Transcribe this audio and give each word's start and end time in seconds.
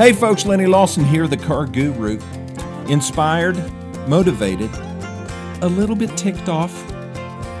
Hey 0.00 0.14
folks, 0.14 0.46
Lennie 0.46 0.64
Lawson 0.64 1.04
here, 1.04 1.26
the 1.26 1.36
car 1.36 1.66
guru. 1.66 2.18
Inspired, 2.88 3.54
motivated, 4.08 4.70
a 5.60 5.68
little 5.68 5.94
bit 5.94 6.16
ticked 6.16 6.48
off. 6.48 6.90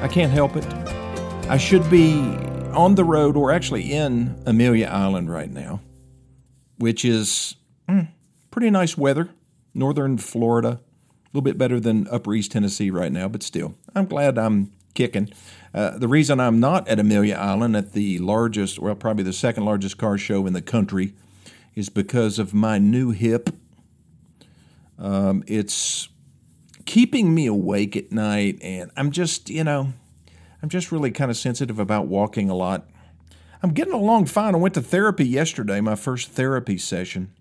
I 0.02 0.08
can't 0.08 0.32
help 0.32 0.56
it. 0.56 0.64
I 1.50 1.58
should 1.58 1.90
be 1.90 2.18
on 2.72 2.94
the 2.94 3.04
road 3.04 3.36
or 3.36 3.52
actually 3.52 3.92
in 3.92 4.42
Amelia 4.46 4.86
Island 4.86 5.30
right 5.30 5.50
now, 5.50 5.82
which 6.78 7.04
is 7.04 7.56
mm, 7.86 8.08
pretty 8.50 8.70
nice 8.70 8.96
weather. 8.96 9.28
Northern 9.74 10.16
Florida, 10.16 10.80
a 10.80 11.28
little 11.34 11.42
bit 11.44 11.58
better 11.58 11.78
than 11.78 12.08
Upper 12.08 12.32
East 12.32 12.52
Tennessee 12.52 12.90
right 12.90 13.12
now, 13.12 13.28
but 13.28 13.42
still, 13.42 13.74
I'm 13.94 14.06
glad 14.06 14.38
I'm 14.38 14.72
kicking. 14.94 15.28
Uh, 15.74 15.98
the 15.98 16.08
reason 16.08 16.40
I'm 16.40 16.58
not 16.58 16.88
at 16.88 16.98
Amelia 16.98 17.34
Island 17.34 17.76
at 17.76 17.92
the 17.92 18.18
largest, 18.18 18.78
well, 18.78 18.94
probably 18.94 19.24
the 19.24 19.34
second 19.34 19.66
largest 19.66 19.98
car 19.98 20.16
show 20.16 20.46
in 20.46 20.54
the 20.54 20.62
country 20.62 21.12
is 21.74 21.88
because 21.88 22.38
of 22.38 22.54
my 22.54 22.78
new 22.78 23.10
hip. 23.10 23.50
Um, 24.98 25.42
it's 25.46 26.08
keeping 26.84 27.34
me 27.34 27.46
awake 27.46 27.96
at 27.96 28.12
night, 28.12 28.58
and 28.62 28.90
I'm 28.96 29.10
just, 29.10 29.48
you 29.48 29.64
know, 29.64 29.92
I'm 30.62 30.68
just 30.68 30.92
really 30.92 31.10
kind 31.10 31.30
of 31.30 31.36
sensitive 31.36 31.78
about 31.78 32.06
walking 32.06 32.50
a 32.50 32.54
lot. 32.54 32.88
I'm 33.62 33.72
getting 33.72 33.94
along 33.94 34.26
fine. 34.26 34.54
I 34.54 34.58
went 34.58 34.74
to 34.74 34.82
therapy 34.82 35.26
yesterday, 35.26 35.80
my 35.80 35.94
first 35.94 36.30
therapy 36.30 36.78
session. 36.78 37.32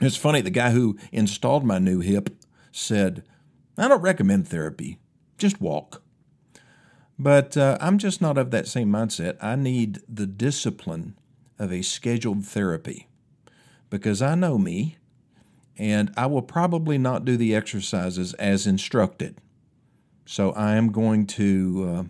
It's 0.00 0.16
funny, 0.16 0.40
the 0.40 0.50
guy 0.50 0.70
who 0.70 0.98
installed 1.12 1.64
my 1.64 1.78
new 1.78 2.00
hip 2.00 2.30
said, 2.72 3.24
I 3.78 3.88
don't 3.88 4.02
recommend 4.02 4.48
therapy, 4.48 4.98
just 5.38 5.60
walk. 5.60 6.02
But 7.18 7.56
uh, 7.56 7.78
I'm 7.80 7.98
just 7.98 8.20
not 8.20 8.36
of 8.36 8.50
that 8.50 8.66
same 8.66 8.90
mindset. 8.90 9.36
I 9.40 9.54
need 9.54 10.00
the 10.08 10.26
discipline 10.26 11.16
of 11.58 11.72
a 11.72 11.82
scheduled 11.82 12.44
therapy 12.44 13.08
because 13.94 14.20
I 14.20 14.34
know 14.34 14.58
me 14.58 14.96
and 15.78 16.12
I 16.16 16.26
will 16.26 16.42
probably 16.42 16.98
not 16.98 17.24
do 17.24 17.36
the 17.36 17.54
exercises 17.54 18.34
as 18.34 18.66
instructed. 18.66 19.38
So 20.26 20.50
I 20.50 20.74
am 20.74 20.90
going 20.90 21.28
to 21.28 21.88
uh, 21.88 22.02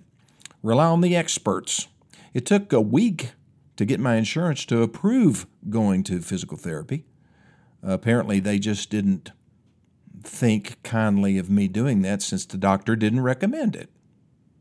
rely 0.63 0.87
on 0.87 1.03
the 1.03 1.15
experts. 1.15 1.89
It 2.33 2.47
took 2.47 2.73
a 2.73 2.81
week 2.81 3.33
to 3.77 3.85
get 3.85 4.01
my 4.01 4.15
insurance 4.15 4.65
to 4.65 4.81
approve 4.81 5.47
going 5.69 6.05
to 6.05 6.23
physical 6.23 6.57
therapy. 6.57 7.05
Apparently, 7.83 8.41
they 8.41 8.59
just 8.59 8.89
didn't 8.89 9.33
think 10.23 10.83
kindly 10.83 11.37
of 11.37 11.51
me 11.51 11.69
doing 11.69 12.01
that 12.01 12.23
since 12.23 12.47
the 12.47 12.57
doctor 12.57 12.97
didn't 12.97 13.21
recommend 13.21 13.77
it. 13.77 13.91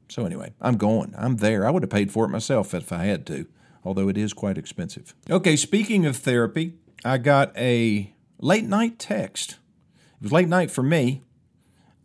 So, 0.09 0.25
anyway, 0.25 0.51
I'm 0.59 0.75
going. 0.75 1.13
I'm 1.17 1.37
there. 1.37 1.65
I 1.65 1.71
would 1.71 1.83
have 1.83 1.89
paid 1.89 2.11
for 2.11 2.25
it 2.25 2.29
myself 2.29 2.73
if 2.73 2.91
I 2.91 3.05
had 3.05 3.25
to, 3.27 3.47
although 3.85 4.09
it 4.09 4.17
is 4.17 4.33
quite 4.33 4.57
expensive. 4.57 5.15
Okay, 5.29 5.55
speaking 5.55 6.05
of 6.05 6.17
therapy, 6.17 6.73
I 7.05 7.17
got 7.17 7.55
a 7.57 8.13
late 8.39 8.65
night 8.65 8.99
text. 8.99 9.57
It 10.17 10.23
was 10.23 10.31
late 10.31 10.47
night 10.47 10.71
for 10.71 10.83
me, 10.83 11.21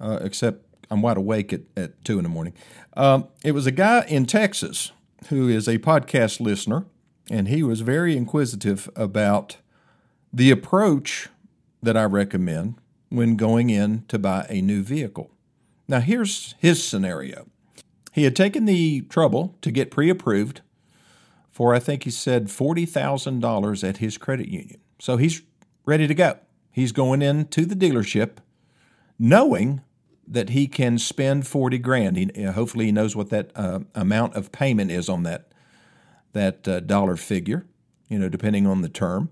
uh, 0.00 0.18
except 0.22 0.64
I'm 0.90 1.02
wide 1.02 1.16
awake 1.16 1.52
at, 1.52 1.62
at 1.76 2.04
2 2.04 2.18
in 2.18 2.24
the 2.24 2.28
morning. 2.28 2.54
Um, 2.96 3.28
it 3.44 3.52
was 3.52 3.66
a 3.66 3.70
guy 3.70 4.04
in 4.08 4.26
Texas 4.26 4.92
who 5.28 5.48
is 5.48 5.68
a 5.68 5.78
podcast 5.78 6.40
listener, 6.40 6.86
and 7.30 7.48
he 7.48 7.62
was 7.62 7.80
very 7.80 8.16
inquisitive 8.16 8.90
about 8.96 9.58
the 10.32 10.50
approach 10.50 11.28
that 11.82 11.96
I 11.96 12.04
recommend 12.04 12.76
when 13.08 13.36
going 13.36 13.70
in 13.70 14.04
to 14.08 14.18
buy 14.18 14.46
a 14.48 14.60
new 14.60 14.82
vehicle. 14.82 15.30
Now, 15.86 16.00
here's 16.00 16.54
his 16.58 16.84
scenario. 16.84 17.46
He 18.12 18.24
had 18.24 18.36
taken 18.36 18.64
the 18.64 19.02
trouble 19.02 19.56
to 19.62 19.70
get 19.70 19.90
pre 19.90 20.10
approved 20.10 20.60
for, 21.58 21.74
I 21.74 21.80
think 21.80 22.04
he 22.04 22.10
said, 22.12 22.46
$40,000 22.46 23.88
at 23.88 23.96
his 23.96 24.16
credit 24.16 24.46
union. 24.46 24.78
So 25.00 25.16
he's 25.16 25.42
ready 25.84 26.06
to 26.06 26.14
go. 26.14 26.38
He's 26.70 26.92
going 26.92 27.20
into 27.20 27.66
the 27.66 27.74
dealership 27.74 28.36
knowing 29.18 29.80
that 30.24 30.50
he 30.50 30.68
can 30.68 30.98
spend 30.98 31.48
40 31.48 31.78
grand. 31.78 32.16
He, 32.16 32.44
hopefully 32.44 32.84
he 32.84 32.92
knows 32.92 33.16
what 33.16 33.30
that 33.30 33.50
uh, 33.56 33.80
amount 33.96 34.36
of 34.36 34.52
payment 34.52 34.92
is 34.92 35.08
on 35.08 35.24
that 35.24 35.50
that 36.32 36.68
uh, 36.68 36.78
dollar 36.78 37.16
figure, 37.16 37.66
you 38.08 38.20
know, 38.20 38.28
depending 38.28 38.64
on 38.64 38.82
the 38.82 38.88
term. 38.88 39.30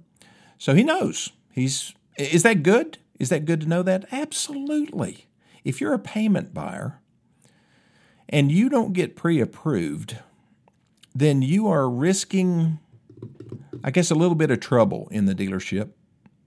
So 0.59 0.75
he 0.75 0.83
knows. 0.83 1.31
He's 1.53 1.95
is 2.19 2.43
that 2.43 2.65
good? 2.65 2.99
Is 3.21 3.29
that 3.29 3.45
good 3.45 3.61
to 3.61 3.69
know 3.69 3.85
that? 3.85 4.05
Absolutely. 4.11 5.29
If 5.63 5.81
you're 5.81 5.95
a 5.95 6.01
payment 6.01 6.53
buyer 6.53 7.01
and 8.29 8.51
you 8.51 8.69
don't 8.69 8.95
get 8.95 9.15
pre-approved, 9.15 10.19
then 11.21 11.43
you 11.43 11.69
are 11.69 11.89
risking 11.89 12.79
I 13.87 13.93
guess, 13.93 14.11
a 14.11 14.17
little 14.17 14.35
bit 14.35 14.51
of 14.51 14.59
trouble 14.59 15.07
in 15.13 15.27
the 15.27 15.35
dealership. 15.35 15.91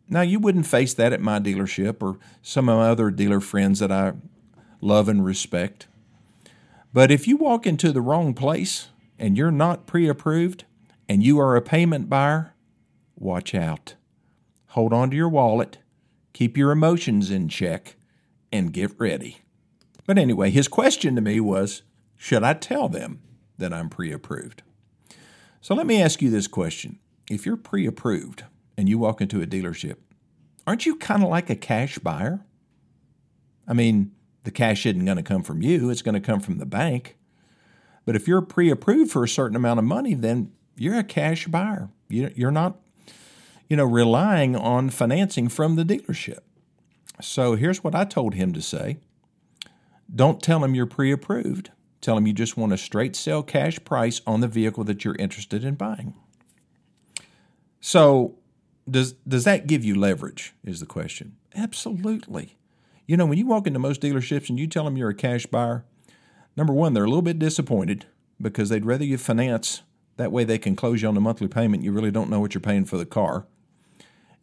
Now, 0.09 0.21
you 0.21 0.39
wouldn't 0.39 0.67
face 0.67 0.93
that 0.95 1.13
at 1.13 1.21
my 1.21 1.39
dealership 1.39 2.03
or 2.03 2.19
some 2.41 2.67
of 2.67 2.77
my 2.77 2.89
other 2.89 3.11
dealer 3.11 3.39
friends 3.39 3.79
that 3.79 3.93
I 3.93 4.13
love 4.81 5.07
and 5.07 5.23
respect. 5.23 5.87
But 6.91 7.11
if 7.11 7.29
you 7.29 7.37
walk 7.37 7.65
into 7.65 7.93
the 7.93 8.01
wrong 8.01 8.33
place 8.33 8.89
and 9.17 9.37
you're 9.37 9.51
not 9.51 9.87
pre 9.87 10.09
approved 10.09 10.65
and 11.07 11.23
you 11.23 11.39
are 11.39 11.55
a 11.55 11.61
payment 11.61 12.09
buyer, 12.09 12.55
watch 13.15 13.55
out. 13.55 13.95
Hold 14.69 14.91
on 14.91 15.09
to 15.11 15.15
your 15.15 15.29
wallet, 15.29 15.77
keep 16.33 16.57
your 16.57 16.71
emotions 16.71 17.31
in 17.31 17.47
check, 17.47 17.95
and 18.51 18.73
get 18.73 18.99
ready. 18.99 19.39
But 20.05 20.17
anyway, 20.17 20.49
his 20.49 20.67
question 20.67 21.15
to 21.15 21.21
me 21.21 21.39
was 21.39 21.83
Should 22.17 22.43
I 22.43 22.53
tell 22.53 22.89
them 22.89 23.21
that 23.59 23.73
I'm 23.73 23.89
pre 23.89 24.11
approved? 24.11 24.63
So 25.61 25.75
let 25.75 25.85
me 25.87 26.01
ask 26.01 26.21
you 26.21 26.29
this 26.29 26.47
question 26.47 26.99
if 27.29 27.45
you're 27.45 27.57
pre 27.57 27.85
approved 27.85 28.43
and 28.77 28.89
you 28.89 28.97
walk 28.97 29.21
into 29.21 29.41
a 29.41 29.47
dealership, 29.47 29.97
aren't 30.65 30.85
you 30.85 30.95
kind 30.95 31.23
of 31.23 31.29
like 31.29 31.49
a 31.49 31.55
cash 31.55 31.99
buyer? 31.99 32.41
I 33.67 33.73
mean, 33.73 34.11
the 34.43 34.51
cash 34.51 34.85
isn't 34.85 35.05
going 35.05 35.17
to 35.17 35.23
come 35.23 35.43
from 35.43 35.61
you, 35.61 35.89
it's 35.89 36.01
going 36.01 36.15
to 36.15 36.21
come 36.21 36.39
from 36.39 36.57
the 36.57 36.65
bank. 36.65 37.17
But 38.05 38.15
if 38.15 38.27
you're 38.27 38.41
pre 38.41 38.71
approved 38.71 39.11
for 39.11 39.23
a 39.23 39.29
certain 39.29 39.55
amount 39.55 39.79
of 39.79 39.85
money, 39.85 40.15
then 40.15 40.51
you're 40.75 40.97
a 40.97 41.03
cash 41.03 41.45
buyer. 41.47 41.89
You're 42.09 42.49
not, 42.49 42.79
you 43.67 43.77
know, 43.77 43.85
relying 43.85 44.55
on 44.55 44.89
financing 44.89 45.47
from 45.47 45.75
the 45.75 45.83
dealership. 45.83 46.39
So 47.21 47.55
here's 47.55 47.83
what 47.83 47.93
I 47.93 48.05
told 48.05 48.33
him 48.33 48.53
to 48.53 48.61
say 48.61 48.97
Don't 50.13 50.41
tell 50.41 50.63
him 50.63 50.73
you're 50.73 50.87
pre 50.87 51.11
approved. 51.11 51.69
Tell 52.01 52.15
them 52.15 52.27
you 52.27 52.33
just 52.33 52.57
want 52.57 52.73
a 52.73 52.77
straight 52.77 53.15
sell 53.15 53.43
cash 53.43 53.83
price 53.83 54.21
on 54.25 54.41
the 54.41 54.47
vehicle 54.47 54.83
that 54.85 55.03
you're 55.03 55.15
interested 55.15 55.63
in 55.63 55.75
buying. 55.75 56.13
So, 57.81 58.35
does 58.89 59.13
does 59.27 59.43
that 59.43 59.67
give 59.67 59.83
you 59.83 59.95
leverage? 59.95 60.53
Is 60.63 60.79
the 60.79 60.85
question. 60.85 61.35
Absolutely. 61.55 62.57
You 63.05 63.17
know, 63.17 63.25
when 63.25 63.37
you 63.37 63.47
walk 63.47 63.65
into 63.65 63.79
most 63.79 64.01
dealerships 64.01 64.49
and 64.49 64.59
you 64.59 64.67
tell 64.67 64.85
them 64.85 64.95
you're 64.95 65.09
a 65.09 65.15
cash 65.15 65.45
buyer, 65.45 65.83
number 66.55 66.73
one, 66.73 66.93
they're 66.93 67.05
a 67.05 67.07
little 67.07 67.23
bit 67.23 67.39
disappointed 67.39 68.05
because 68.39 68.69
they'd 68.69 68.85
rather 68.85 69.03
you 69.03 69.17
finance. 69.17 69.81
That 70.17 70.31
way, 70.31 70.43
they 70.43 70.57
can 70.57 70.75
close 70.75 71.01
you 71.01 71.07
on 71.07 71.17
a 71.17 71.21
monthly 71.21 71.47
payment. 71.47 71.83
You 71.83 71.91
really 71.91 72.11
don't 72.11 72.29
know 72.29 72.39
what 72.39 72.53
you're 72.53 72.61
paying 72.61 72.85
for 72.85 72.97
the 72.97 73.05
car, 73.05 73.47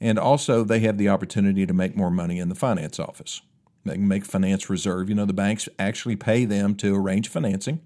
and 0.01 0.19
also 0.19 0.65
they 0.65 0.81
have 0.81 0.99
the 0.99 1.09
opportunity 1.09 1.67
to 1.67 1.75
make 1.75 1.97
more 1.97 2.11
money 2.11 2.39
in 2.39 2.49
the 2.49 2.55
finance 2.55 2.99
office. 2.99 3.43
They 3.87 3.95
can 3.95 4.09
make 4.09 4.25
finance 4.25 4.69
reserve. 4.69 5.09
You 5.09 5.15
know, 5.15 5.25
the 5.25 5.33
banks 5.33 5.69
actually 5.79 6.17
pay 6.17 6.45
them 6.45 6.75
to 6.77 6.95
arrange 6.95 7.29
financing. 7.29 7.81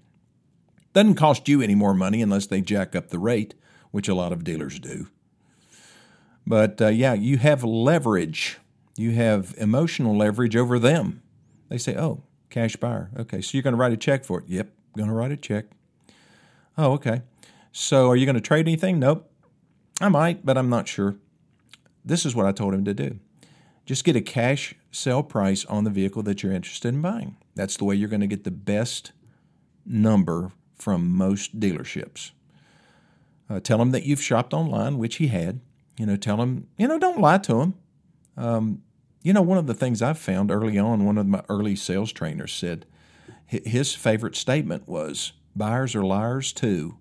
Doesn't 0.93 1.15
cost 1.15 1.47
you 1.47 1.61
any 1.61 1.75
more 1.75 1.93
money 1.93 2.21
unless 2.21 2.47
they 2.47 2.61
jack 2.61 2.95
up 2.95 3.09
the 3.09 3.19
rate, 3.19 3.53
which 3.91 4.07
a 4.07 4.15
lot 4.15 4.33
of 4.33 4.43
dealers 4.43 4.79
do. 4.79 5.07
But 6.45 6.81
uh, 6.81 6.87
yeah, 6.87 7.13
you 7.13 7.37
have 7.37 7.63
leverage. 7.63 8.57
You 8.97 9.11
have 9.11 9.55
emotional 9.57 10.17
leverage 10.17 10.55
over 10.55 10.79
them. 10.79 11.21
They 11.69 11.77
say, 11.77 11.95
oh, 11.95 12.23
cash 12.49 12.75
buyer. 12.75 13.09
Okay, 13.17 13.41
so 13.41 13.51
you're 13.53 13.63
going 13.63 13.73
to 13.73 13.79
write 13.79 13.93
a 13.93 13.97
check 13.97 14.25
for 14.25 14.39
it. 14.39 14.45
Yep, 14.47 14.69
going 14.97 15.09
to 15.09 15.15
write 15.15 15.31
a 15.31 15.37
check. 15.37 15.65
Oh, 16.77 16.93
okay. 16.93 17.21
So 17.71 18.09
are 18.09 18.15
you 18.15 18.25
going 18.25 18.35
to 18.35 18.41
trade 18.41 18.67
anything? 18.67 18.99
Nope. 18.99 19.31
I 20.01 20.09
might, 20.09 20.45
but 20.45 20.57
I'm 20.57 20.69
not 20.69 20.87
sure. 20.87 21.15
This 22.03 22.25
is 22.25 22.35
what 22.35 22.45
I 22.45 22.51
told 22.51 22.73
him 22.73 22.83
to 22.85 22.93
do. 22.93 23.19
Just 23.85 24.03
get 24.03 24.15
a 24.15 24.21
cash 24.21 24.75
sale 24.91 25.23
price 25.23 25.65
on 25.65 25.83
the 25.83 25.89
vehicle 25.89 26.23
that 26.23 26.43
you're 26.43 26.53
interested 26.53 26.93
in 26.93 27.01
buying. 27.01 27.37
That's 27.55 27.77
the 27.77 27.85
way 27.85 27.95
you're 27.95 28.09
going 28.09 28.21
to 28.21 28.27
get 28.27 28.43
the 28.43 28.51
best 28.51 29.11
number 29.85 30.51
from 30.75 31.09
most 31.11 31.59
dealerships. 31.59 32.31
Uh, 33.49 33.59
tell 33.59 33.77
them 33.77 33.91
that 33.91 34.05
you've 34.05 34.21
shopped 34.21 34.53
online, 34.53 34.97
which 34.97 35.17
he 35.17 35.27
had. 35.27 35.59
You 35.97 36.05
know, 36.05 36.15
tell 36.15 36.41
him, 36.41 36.67
you 36.77 36.87
know, 36.87 36.97
don't 36.97 37.19
lie 37.19 37.39
to 37.39 37.61
him. 37.61 37.73
Um, 38.37 38.81
you 39.23 39.33
know, 39.33 39.41
one 39.41 39.57
of 39.57 39.67
the 39.67 39.73
things 39.73 40.01
I've 40.01 40.17
found 40.17 40.51
early 40.51 40.79
on, 40.79 41.05
one 41.05 41.17
of 41.17 41.27
my 41.27 41.43
early 41.49 41.75
sales 41.75 42.11
trainers 42.11 42.53
said 42.53 42.85
his 43.45 43.93
favorite 43.93 44.35
statement 44.35 44.87
was, 44.87 45.33
buyers 45.55 45.93
are 45.95 46.05
liars 46.05 46.53
too. 46.53 46.97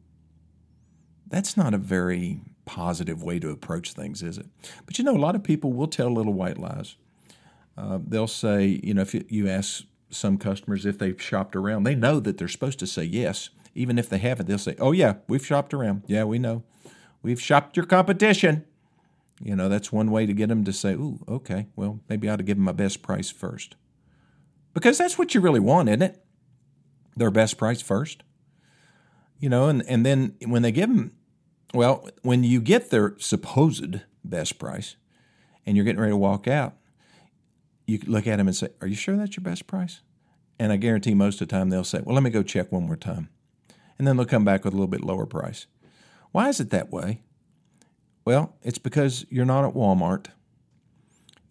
That's 1.28 1.56
not 1.56 1.72
a 1.72 1.78
very 1.78 2.40
positive 2.70 3.20
way 3.20 3.40
to 3.40 3.50
approach 3.50 3.94
things, 3.94 4.22
is 4.22 4.38
it? 4.38 4.46
But 4.86 4.96
you 4.96 5.04
know, 5.04 5.16
a 5.16 5.18
lot 5.18 5.34
of 5.34 5.42
people 5.42 5.72
will 5.72 5.88
tell 5.88 6.08
little 6.08 6.32
white 6.32 6.56
lies. 6.56 6.94
Uh, 7.76 7.98
they'll 8.06 8.28
say, 8.28 8.80
you 8.84 8.94
know, 8.94 9.02
if 9.02 9.12
you 9.28 9.48
ask 9.48 9.82
some 10.08 10.38
customers 10.38 10.86
if 10.86 10.96
they've 10.98 11.20
shopped 11.20 11.56
around, 11.56 11.82
they 11.82 11.96
know 11.96 12.20
that 12.20 12.38
they're 12.38 12.46
supposed 12.46 12.78
to 12.78 12.86
say 12.86 13.02
yes. 13.02 13.50
Even 13.74 13.98
if 13.98 14.08
they 14.08 14.18
haven't, 14.18 14.46
they'll 14.46 14.58
say, 14.58 14.76
oh, 14.78 14.92
yeah, 14.92 15.14
we've 15.26 15.44
shopped 15.44 15.74
around. 15.74 16.04
Yeah, 16.06 16.24
we 16.24 16.38
know. 16.38 16.62
We've 17.22 17.40
shopped 17.40 17.76
your 17.76 17.86
competition. 17.86 18.64
You 19.42 19.56
know, 19.56 19.68
that's 19.68 19.90
one 19.90 20.12
way 20.12 20.26
to 20.26 20.32
get 20.32 20.48
them 20.48 20.64
to 20.64 20.72
say, 20.72 20.92
"Ooh, 20.92 21.24
okay, 21.26 21.66
well, 21.74 22.00
maybe 22.08 22.28
I 22.28 22.34
ought 22.34 22.36
to 22.36 22.42
give 22.42 22.56
them 22.56 22.64
my 22.64 22.72
best 22.72 23.02
price 23.02 23.30
first. 23.30 23.74
Because 24.74 24.98
that's 24.98 25.18
what 25.18 25.34
you 25.34 25.40
really 25.40 25.60
want, 25.60 25.88
isn't 25.88 26.02
it? 26.02 26.22
Their 27.16 27.30
best 27.30 27.56
price 27.56 27.80
first. 27.80 28.22
You 29.38 29.48
know, 29.48 29.68
and, 29.68 29.82
and 29.88 30.04
then 30.04 30.36
when 30.46 30.62
they 30.62 30.72
give 30.72 30.90
them, 30.90 31.12
well, 31.72 32.08
when 32.22 32.44
you 32.44 32.60
get 32.60 32.90
their 32.90 33.16
supposed 33.18 34.00
best 34.24 34.58
price 34.58 34.96
and 35.64 35.76
you're 35.76 35.84
getting 35.84 36.00
ready 36.00 36.12
to 36.12 36.16
walk 36.16 36.48
out, 36.48 36.74
you 37.86 37.98
look 38.06 38.26
at 38.26 38.36
them 38.36 38.48
and 38.48 38.56
say, 38.56 38.68
Are 38.80 38.86
you 38.86 38.94
sure 38.94 39.16
that's 39.16 39.36
your 39.36 39.44
best 39.44 39.66
price? 39.66 40.00
And 40.58 40.72
I 40.72 40.76
guarantee 40.76 41.14
most 41.14 41.40
of 41.40 41.48
the 41.48 41.56
time 41.56 41.70
they'll 41.70 41.84
say, 41.84 42.00
Well, 42.02 42.14
let 42.14 42.22
me 42.22 42.30
go 42.30 42.42
check 42.42 42.70
one 42.70 42.86
more 42.86 42.96
time. 42.96 43.28
And 43.98 44.06
then 44.06 44.16
they'll 44.16 44.26
come 44.26 44.44
back 44.44 44.64
with 44.64 44.72
a 44.72 44.76
little 44.76 44.88
bit 44.88 45.04
lower 45.04 45.26
price. 45.26 45.66
Why 46.32 46.48
is 46.48 46.60
it 46.60 46.70
that 46.70 46.90
way? 46.90 47.22
Well, 48.24 48.56
it's 48.62 48.78
because 48.78 49.26
you're 49.30 49.44
not 49.44 49.64
at 49.64 49.74
Walmart. 49.74 50.26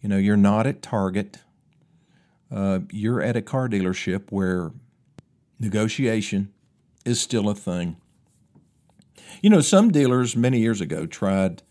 You 0.01 0.09
know, 0.09 0.17
you're 0.17 0.37
not 0.37 0.65
at 0.65 0.81
Target. 0.81 1.39
Uh, 2.51 2.79
you're 2.91 3.21
at 3.21 3.35
a 3.35 3.41
car 3.41 3.67
dealership 3.67 4.31
where 4.31 4.71
negotiation 5.59 6.53
is 7.05 7.19
still 7.19 7.49
a 7.49 7.55
thing. 7.55 7.97
You 9.41 9.49
know, 9.49 9.61
some 9.61 9.91
dealers 9.91 10.35
many 10.35 10.59
years 10.59 10.81
ago 10.81 11.05
tried 11.05 11.63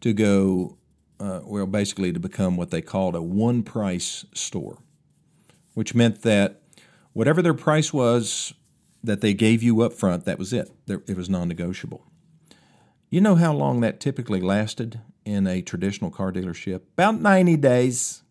to 0.00 0.12
go, 0.12 0.76
uh, 1.18 1.40
well, 1.44 1.66
basically 1.66 2.12
to 2.12 2.20
become 2.20 2.56
what 2.56 2.70
they 2.70 2.82
called 2.82 3.14
a 3.14 3.22
one 3.22 3.62
price 3.62 4.24
store, 4.34 4.78
which 5.74 5.94
meant 5.94 6.22
that 6.22 6.62
whatever 7.12 7.42
their 7.42 7.54
price 7.54 7.92
was 7.92 8.54
that 9.02 9.20
they 9.20 9.34
gave 9.34 9.62
you 9.62 9.82
up 9.82 9.92
front, 9.92 10.24
that 10.24 10.38
was 10.38 10.52
it. 10.52 10.70
It 10.86 11.16
was 11.16 11.28
non 11.28 11.48
negotiable. 11.48 12.06
You 13.08 13.20
know 13.20 13.34
how 13.34 13.52
long 13.52 13.80
that 13.80 13.98
typically 13.98 14.40
lasted 14.40 15.00
in 15.24 15.46
a 15.46 15.62
traditional 15.62 16.10
car 16.10 16.32
dealership? 16.32 16.82
About 16.94 17.20
90 17.20 17.56
days 17.56 18.22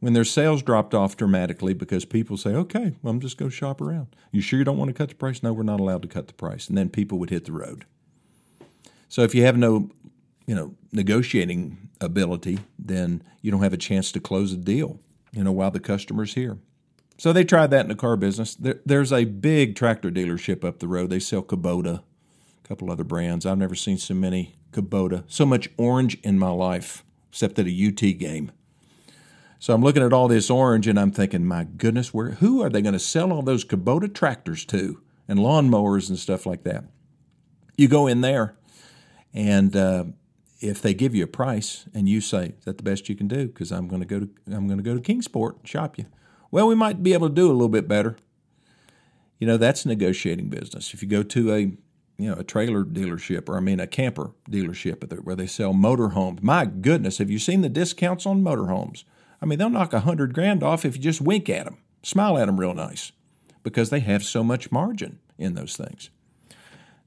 when 0.00 0.12
their 0.12 0.24
sales 0.24 0.62
dropped 0.62 0.94
off 0.94 1.16
dramatically 1.16 1.72
because 1.72 2.04
people 2.04 2.36
say, 2.36 2.50
okay, 2.50 2.94
well, 3.02 3.12
I'm 3.12 3.20
just 3.20 3.38
going 3.38 3.50
to 3.50 3.56
shop 3.56 3.80
around. 3.80 4.08
You 4.32 4.40
sure 4.40 4.58
you 4.58 4.64
don't 4.64 4.78
want 4.78 4.88
to 4.88 4.94
cut 4.94 5.10
the 5.10 5.14
price? 5.14 5.42
No, 5.42 5.52
we're 5.52 5.62
not 5.62 5.80
allowed 5.80 6.02
to 6.02 6.08
cut 6.08 6.26
the 6.26 6.34
price. 6.34 6.68
And 6.68 6.76
then 6.76 6.88
people 6.90 7.18
would 7.18 7.30
hit 7.30 7.44
the 7.44 7.52
road. 7.52 7.86
So 9.10 9.22
if 9.22 9.34
you 9.34 9.42
have 9.42 9.58
no, 9.58 9.90
you 10.46 10.54
know, 10.54 10.74
negotiating 10.92 11.90
ability, 12.00 12.60
then 12.78 13.22
you 13.42 13.50
don't 13.50 13.62
have 13.62 13.72
a 13.72 13.76
chance 13.76 14.12
to 14.12 14.20
close 14.20 14.52
a 14.52 14.56
deal, 14.56 15.00
you 15.32 15.42
know, 15.42 15.52
while 15.52 15.72
the 15.72 15.80
customer's 15.80 16.34
here. 16.34 16.58
So 17.18 17.32
they 17.32 17.44
tried 17.44 17.70
that 17.72 17.82
in 17.82 17.88
the 17.88 17.96
car 17.96 18.16
business. 18.16 18.54
There, 18.54 18.80
there's 18.86 19.12
a 19.12 19.24
big 19.24 19.74
tractor 19.74 20.10
dealership 20.10 20.64
up 20.64 20.78
the 20.78 20.88
road. 20.88 21.10
They 21.10 21.18
sell 21.18 21.42
Kubota 21.42 21.98
a 21.98 22.68
couple 22.68 22.90
other 22.90 23.04
brands. 23.04 23.44
I've 23.44 23.58
never 23.58 23.74
seen 23.74 23.98
so 23.98 24.14
many 24.14 24.54
Kubota, 24.72 25.24
so 25.26 25.44
much 25.44 25.68
orange 25.76 26.18
in 26.22 26.38
my 26.38 26.50
life, 26.50 27.04
except 27.30 27.58
at 27.58 27.66
a 27.66 27.88
UT 27.88 28.16
game. 28.16 28.52
So 29.58 29.74
I'm 29.74 29.82
looking 29.82 30.04
at 30.04 30.12
all 30.12 30.28
this 30.28 30.50
orange 30.50 30.86
and 30.86 30.98
I'm 30.98 31.10
thinking, 31.10 31.44
my 31.44 31.64
goodness, 31.64 32.14
where 32.14 32.30
who 32.30 32.62
are 32.62 32.70
they 32.70 32.80
going 32.80 32.92
to 32.92 33.00
sell 33.00 33.32
all 33.32 33.42
those 33.42 33.64
Kubota 33.64 34.12
tractors 34.14 34.64
to 34.66 35.02
and 35.26 35.40
lawnmowers 35.40 36.08
and 36.08 36.18
stuff 36.18 36.46
like 36.46 36.62
that? 36.62 36.84
You 37.76 37.88
go 37.88 38.06
in 38.06 38.20
there, 38.20 38.56
and 39.32 39.74
uh, 39.76 40.04
if 40.60 40.82
they 40.82 40.94
give 40.94 41.14
you 41.14 41.24
a 41.24 41.28
price 41.28 41.86
and 41.94 42.08
you 42.08 42.20
say, 42.20 42.54
"Is 42.58 42.64
that 42.64 42.76
the 42.76 42.82
best 42.82 43.08
you 43.08 43.16
can 43.16 43.28
do?" 43.28 43.46
Because 43.46 43.70
I'm 43.70 43.88
going 43.88 44.02
to 44.02 44.06
go 44.06 44.20
to 44.20 44.30
I'm 44.46 44.66
going 44.66 44.78
to 44.78 44.84
go 44.84 44.94
to 44.94 45.00
Kingsport 45.00 45.58
and 45.58 45.68
shop 45.68 45.98
you. 45.98 46.06
Well, 46.50 46.66
we 46.66 46.74
might 46.74 47.02
be 47.02 47.12
able 47.12 47.28
to 47.28 47.34
do 47.34 47.46
a 47.46 47.52
little 47.52 47.68
bit 47.68 47.88
better. 47.88 48.16
You 49.38 49.46
know, 49.46 49.56
that's 49.56 49.86
negotiating 49.86 50.50
business. 50.50 50.92
If 50.92 51.02
you 51.02 51.08
go 51.08 51.22
to 51.22 51.54
a 51.54 51.72
you 52.20 52.28
know, 52.28 52.34
a 52.34 52.44
trailer 52.44 52.84
dealership 52.84 53.48
or 53.48 53.56
I 53.56 53.60
mean 53.60 53.80
a 53.80 53.86
camper 53.86 54.32
dealership 54.50 55.10
where 55.22 55.36
they 55.36 55.46
sell 55.46 55.72
motorhomes. 55.72 56.42
My 56.42 56.66
goodness, 56.66 57.16
have 57.16 57.30
you 57.30 57.38
seen 57.38 57.62
the 57.62 57.70
discounts 57.70 58.26
on 58.26 58.42
motorhomes? 58.42 59.04
I 59.40 59.46
mean, 59.46 59.58
they'll 59.58 59.70
knock 59.70 59.94
a 59.94 60.00
hundred 60.00 60.34
grand 60.34 60.62
off 60.62 60.84
if 60.84 60.96
you 60.96 61.02
just 61.02 61.22
wink 61.22 61.48
at 61.48 61.64
them, 61.64 61.78
smile 62.02 62.36
at 62.36 62.44
them 62.44 62.60
real 62.60 62.74
nice, 62.74 63.12
because 63.62 63.88
they 63.88 64.00
have 64.00 64.22
so 64.22 64.44
much 64.44 64.70
margin 64.70 65.18
in 65.38 65.54
those 65.54 65.76
things. 65.76 66.10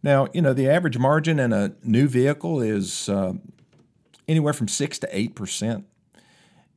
Now, 0.04 0.28
you 0.34 0.42
know, 0.42 0.54
the 0.54 0.70
average 0.70 0.98
margin 0.98 1.40
in 1.40 1.54
a 1.54 1.74
new 1.82 2.08
vehicle 2.08 2.62
is 2.62 3.10
uh, 3.10 3.34
anywhere 4.28 4.54
from 4.54 4.68
six 4.68 5.00
to 5.00 5.18
eight 5.18 5.34
percent, 5.34 5.86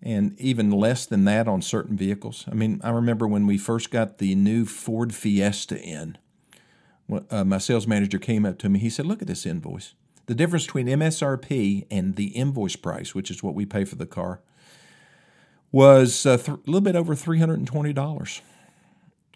and 0.01 0.41
even 0.41 0.71
less 0.71 1.05
than 1.05 1.25
that 1.25 1.49
on 1.49 1.61
certain 1.61 1.97
vehicles. 1.97 2.45
I 2.51 2.55
mean, 2.55 2.81
I 2.85 2.91
remember 2.91 3.27
when 3.27 3.47
we 3.47 3.59
first 3.59 3.91
got 3.91 4.19
the 4.19 4.35
new 4.37 4.65
Ford 4.65 5.13
Fiesta 5.13 5.79
in 5.79 6.17
uh, 7.31 7.45
my 7.45 7.59
sales 7.59 7.87
manager 7.87 8.19
came 8.19 8.45
up 8.45 8.59
to 8.59 8.69
me. 8.69 8.79
He 8.79 8.91
said, 8.91 9.07
Look 9.07 9.23
at 9.23 9.29
this 9.29 9.47
invoice. 9.47 9.95
The 10.27 10.35
difference 10.35 10.67
between 10.67 10.89
MSRP 10.89 11.87
and 11.91 12.17
the 12.17 12.29
invoice 12.29 12.77
price, 12.77 13.15
which 13.15 13.31
is 13.31 13.43
what 13.43 13.55
we 13.55 13.65
pay 13.65 13.85
for 13.85 13.95
the 13.95 14.07
car, 14.07 14.41
was 15.71 16.27
uh, 16.27 16.37
th- 16.37 16.49
a 16.49 16.61
little 16.67 16.81
bit 16.81 16.97
over 16.97 17.15
$320. 17.15 18.41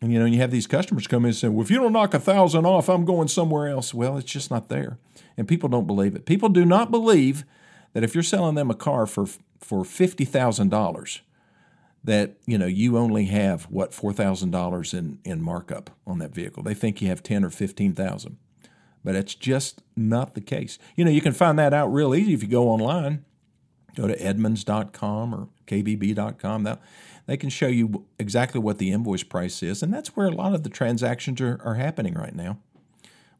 And 0.00 0.12
you 0.12 0.18
know, 0.18 0.24
you 0.24 0.38
have 0.38 0.50
these 0.50 0.66
customers 0.66 1.06
come 1.06 1.24
in 1.24 1.30
and 1.30 1.36
say, 1.36 1.48
"Well, 1.48 1.62
if 1.62 1.70
you 1.70 1.78
don't 1.78 1.92
knock 1.92 2.14
a 2.14 2.18
thousand 2.18 2.64
off, 2.64 2.88
I'm 2.88 3.04
going 3.04 3.28
somewhere 3.28 3.68
else." 3.68 3.92
Well, 3.92 4.16
it's 4.16 4.30
just 4.30 4.50
not 4.50 4.68
there, 4.68 4.98
and 5.36 5.46
people 5.46 5.68
don't 5.68 5.86
believe 5.86 6.16
it. 6.16 6.24
People 6.24 6.48
do 6.48 6.64
not 6.64 6.90
believe 6.90 7.44
that 7.92 8.02
if 8.02 8.14
you're 8.14 8.22
selling 8.22 8.54
them 8.54 8.70
a 8.70 8.74
car 8.74 9.06
for 9.06 9.26
for 9.58 9.84
fifty 9.84 10.24
thousand 10.24 10.70
dollars, 10.70 11.20
that 12.02 12.36
you 12.46 12.56
know 12.56 12.66
you 12.66 12.96
only 12.96 13.26
have 13.26 13.64
what 13.64 13.92
four 13.92 14.12
thousand 14.12 14.50
dollars 14.50 14.94
in 14.94 15.18
in 15.24 15.42
markup 15.42 15.90
on 16.06 16.18
that 16.18 16.34
vehicle. 16.34 16.62
They 16.62 16.74
think 16.74 17.02
you 17.02 17.08
have 17.08 17.22
ten 17.22 17.44
or 17.44 17.50
fifteen 17.50 17.94
thousand, 17.94 18.38
but 19.04 19.14
it's 19.14 19.34
just 19.34 19.82
not 19.96 20.34
the 20.34 20.40
case. 20.40 20.78
You 20.96 21.04
know 21.04 21.10
you 21.10 21.20
can 21.20 21.32
find 21.34 21.58
that 21.58 21.74
out 21.74 21.88
real 21.88 22.14
easy 22.14 22.32
if 22.32 22.42
you 22.42 22.48
go 22.48 22.68
online. 22.68 23.24
Go 23.96 24.06
to 24.06 24.14
Edmunds.com 24.14 25.34
or 25.34 25.48
KBB.com. 25.66 26.62
That 26.62 26.80
they 27.30 27.36
can 27.36 27.48
show 27.48 27.68
you 27.68 28.06
exactly 28.18 28.60
what 28.60 28.78
the 28.78 28.90
invoice 28.90 29.22
price 29.22 29.62
is, 29.62 29.84
and 29.84 29.94
that's 29.94 30.16
where 30.16 30.26
a 30.26 30.32
lot 30.32 30.52
of 30.52 30.64
the 30.64 30.68
transactions 30.68 31.40
are, 31.40 31.60
are 31.64 31.76
happening 31.76 32.14
right 32.14 32.34
now. 32.34 32.58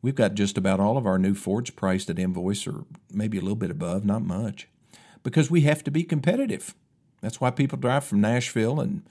We've 0.00 0.14
got 0.14 0.34
just 0.34 0.56
about 0.56 0.78
all 0.78 0.96
of 0.96 1.06
our 1.06 1.18
new 1.18 1.34
Fords 1.34 1.70
priced 1.70 2.08
at 2.08 2.16
invoice, 2.16 2.68
or 2.68 2.84
maybe 3.12 3.36
a 3.36 3.40
little 3.40 3.56
bit 3.56 3.68
above, 3.72 4.04
not 4.04 4.22
much, 4.22 4.68
because 5.24 5.50
we 5.50 5.62
have 5.62 5.82
to 5.82 5.90
be 5.90 6.04
competitive. 6.04 6.72
That's 7.20 7.40
why 7.40 7.50
people 7.50 7.78
drive 7.78 8.04
from 8.04 8.20
Nashville 8.20 8.78
and 8.78 9.02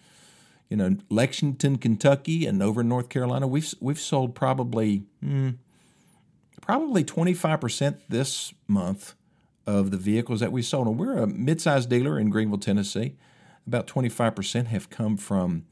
you 0.69 0.77
know 0.77 0.95
Lexington, 1.09 1.77
Kentucky, 1.77 2.45
and 2.45 2.63
over 2.63 2.79
in 2.79 2.87
North 2.87 3.09
Carolina. 3.09 3.47
We've 3.47 3.73
we've 3.81 3.99
sold 3.99 4.33
probably 4.33 5.03
hmm, 5.21 5.49
probably 6.61 7.03
twenty 7.03 7.33
five 7.33 7.59
percent 7.59 7.99
this 8.07 8.53
month 8.65 9.13
of 9.67 9.91
the 9.91 9.97
vehicles 9.97 10.39
that 10.39 10.53
we 10.53 10.61
sold. 10.61 10.87
And 10.87 10.97
we're 10.97 11.17
a 11.17 11.27
mid-sized 11.27 11.89
dealer 11.89 12.17
in 12.17 12.31
Greeneville, 12.31 12.61
Tennessee. 12.61 13.17
About 13.69 13.85
twenty 13.85 14.09
five 14.09 14.35
percent 14.35 14.69
have 14.69 14.89
come 14.89 15.15
from 15.15 15.65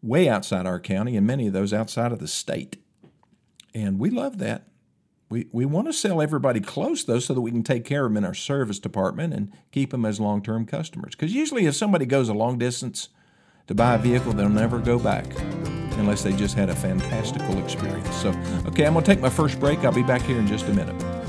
way 0.00 0.26
outside 0.26 0.64
our 0.64 0.80
county, 0.80 1.18
and 1.18 1.26
many 1.26 1.46
of 1.46 1.52
those 1.52 1.74
outside 1.74 2.10
of 2.10 2.18
the 2.18 2.26
state. 2.26 2.78
And 3.74 3.98
we 3.98 4.08
love 4.08 4.38
that. 4.38 4.68
We, 5.28 5.48
we 5.52 5.66
want 5.66 5.86
to 5.86 5.92
sell 5.92 6.22
everybody 6.22 6.60
close, 6.60 7.04
though, 7.04 7.18
so 7.18 7.34
that 7.34 7.42
we 7.42 7.50
can 7.50 7.62
take 7.62 7.84
care 7.84 8.06
of 8.06 8.10
them 8.10 8.16
in 8.16 8.24
our 8.24 8.32
service 8.32 8.78
department 8.78 9.34
and 9.34 9.52
keep 9.70 9.90
them 9.90 10.06
as 10.06 10.18
long 10.18 10.42
term 10.42 10.64
customers. 10.64 11.14
Because 11.14 11.34
usually, 11.34 11.66
if 11.66 11.76
somebody 11.76 12.06
goes 12.06 12.30
a 12.30 12.34
long 12.34 12.56
distance 12.56 13.10
to 13.66 13.74
buy 13.74 13.96
a 13.96 13.98
vehicle, 13.98 14.32
they'll 14.32 14.48
never 14.48 14.78
go 14.78 14.98
back 14.98 15.26
unless 15.98 16.22
they 16.22 16.32
just 16.32 16.54
had 16.54 16.70
a 16.70 16.74
fantastical 16.74 17.62
experience. 17.62 18.16
So, 18.16 18.30
okay, 18.66 18.86
I'm 18.86 18.94
going 18.94 19.04
to 19.04 19.10
take 19.14 19.20
my 19.20 19.28
first 19.28 19.60
break. 19.60 19.80
I'll 19.80 19.92
be 19.92 20.02
back 20.02 20.22
here 20.22 20.38
in 20.38 20.46
just 20.46 20.66
a 20.68 20.72
minute. 20.72 21.21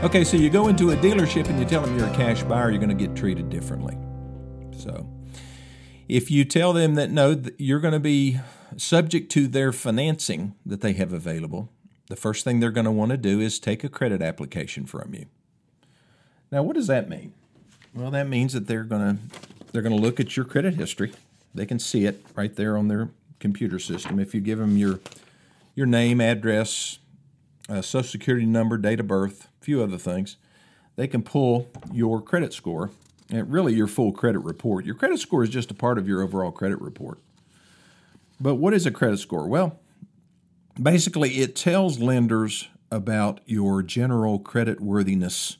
Okay, 0.00 0.22
so 0.22 0.36
you 0.36 0.48
go 0.48 0.68
into 0.68 0.92
a 0.92 0.96
dealership 0.96 1.48
and 1.48 1.58
you 1.58 1.64
tell 1.64 1.82
them 1.82 1.98
you're 1.98 2.06
a 2.06 2.14
cash 2.14 2.44
buyer, 2.44 2.70
you're 2.70 2.78
going 2.78 2.96
to 2.96 3.06
get 3.06 3.16
treated 3.16 3.50
differently. 3.50 3.98
So, 4.70 5.10
if 6.08 6.30
you 6.30 6.44
tell 6.44 6.72
them 6.72 6.94
that 6.94 7.10
no, 7.10 7.42
you're 7.58 7.80
going 7.80 7.94
to 7.94 8.00
be 8.00 8.38
subject 8.76 9.28
to 9.32 9.48
their 9.48 9.72
financing 9.72 10.54
that 10.64 10.82
they 10.82 10.92
have 10.92 11.12
available, 11.12 11.68
the 12.06 12.14
first 12.14 12.44
thing 12.44 12.60
they're 12.60 12.70
going 12.70 12.84
to 12.84 12.92
want 12.92 13.10
to 13.10 13.16
do 13.16 13.40
is 13.40 13.58
take 13.58 13.82
a 13.82 13.88
credit 13.88 14.22
application 14.22 14.86
from 14.86 15.14
you. 15.14 15.26
Now, 16.52 16.62
what 16.62 16.76
does 16.76 16.86
that 16.86 17.08
mean? 17.08 17.34
Well, 17.92 18.12
that 18.12 18.28
means 18.28 18.52
that 18.52 18.68
they're 18.68 18.84
going 18.84 19.16
to 19.16 19.36
they're 19.72 19.82
going 19.82 19.96
to 19.96 20.00
look 20.00 20.20
at 20.20 20.36
your 20.36 20.46
credit 20.46 20.74
history. 20.74 21.12
They 21.52 21.66
can 21.66 21.80
see 21.80 22.04
it 22.04 22.24
right 22.36 22.54
there 22.54 22.78
on 22.78 22.86
their 22.86 23.10
computer 23.40 23.80
system. 23.80 24.20
If 24.20 24.32
you 24.32 24.40
give 24.40 24.60
them 24.60 24.76
your 24.76 25.00
your 25.74 25.86
name, 25.86 26.20
address, 26.20 27.00
uh, 27.68 27.82
social 27.82 28.08
security 28.08 28.46
number, 28.46 28.78
date 28.78 29.00
of 29.00 29.06
birth, 29.06 29.48
a 29.60 29.64
few 29.64 29.82
other 29.82 29.98
things, 29.98 30.36
they 30.96 31.06
can 31.06 31.22
pull 31.22 31.68
your 31.92 32.20
credit 32.20 32.52
score 32.52 32.90
and 33.30 33.52
really 33.52 33.74
your 33.74 33.86
full 33.86 34.12
credit 34.12 34.40
report. 34.40 34.84
Your 34.84 34.94
credit 34.94 35.18
score 35.18 35.44
is 35.44 35.50
just 35.50 35.70
a 35.70 35.74
part 35.74 35.98
of 35.98 36.08
your 36.08 36.22
overall 36.22 36.50
credit 36.50 36.80
report. 36.80 37.18
But 38.40 38.54
what 38.54 38.74
is 38.74 38.86
a 38.86 38.90
credit 38.90 39.18
score? 39.18 39.46
Well, 39.46 39.78
basically, 40.80 41.40
it 41.40 41.54
tells 41.54 41.98
lenders 41.98 42.68
about 42.90 43.40
your 43.44 43.82
general 43.82 44.38
credit 44.38 44.80
worthiness, 44.80 45.58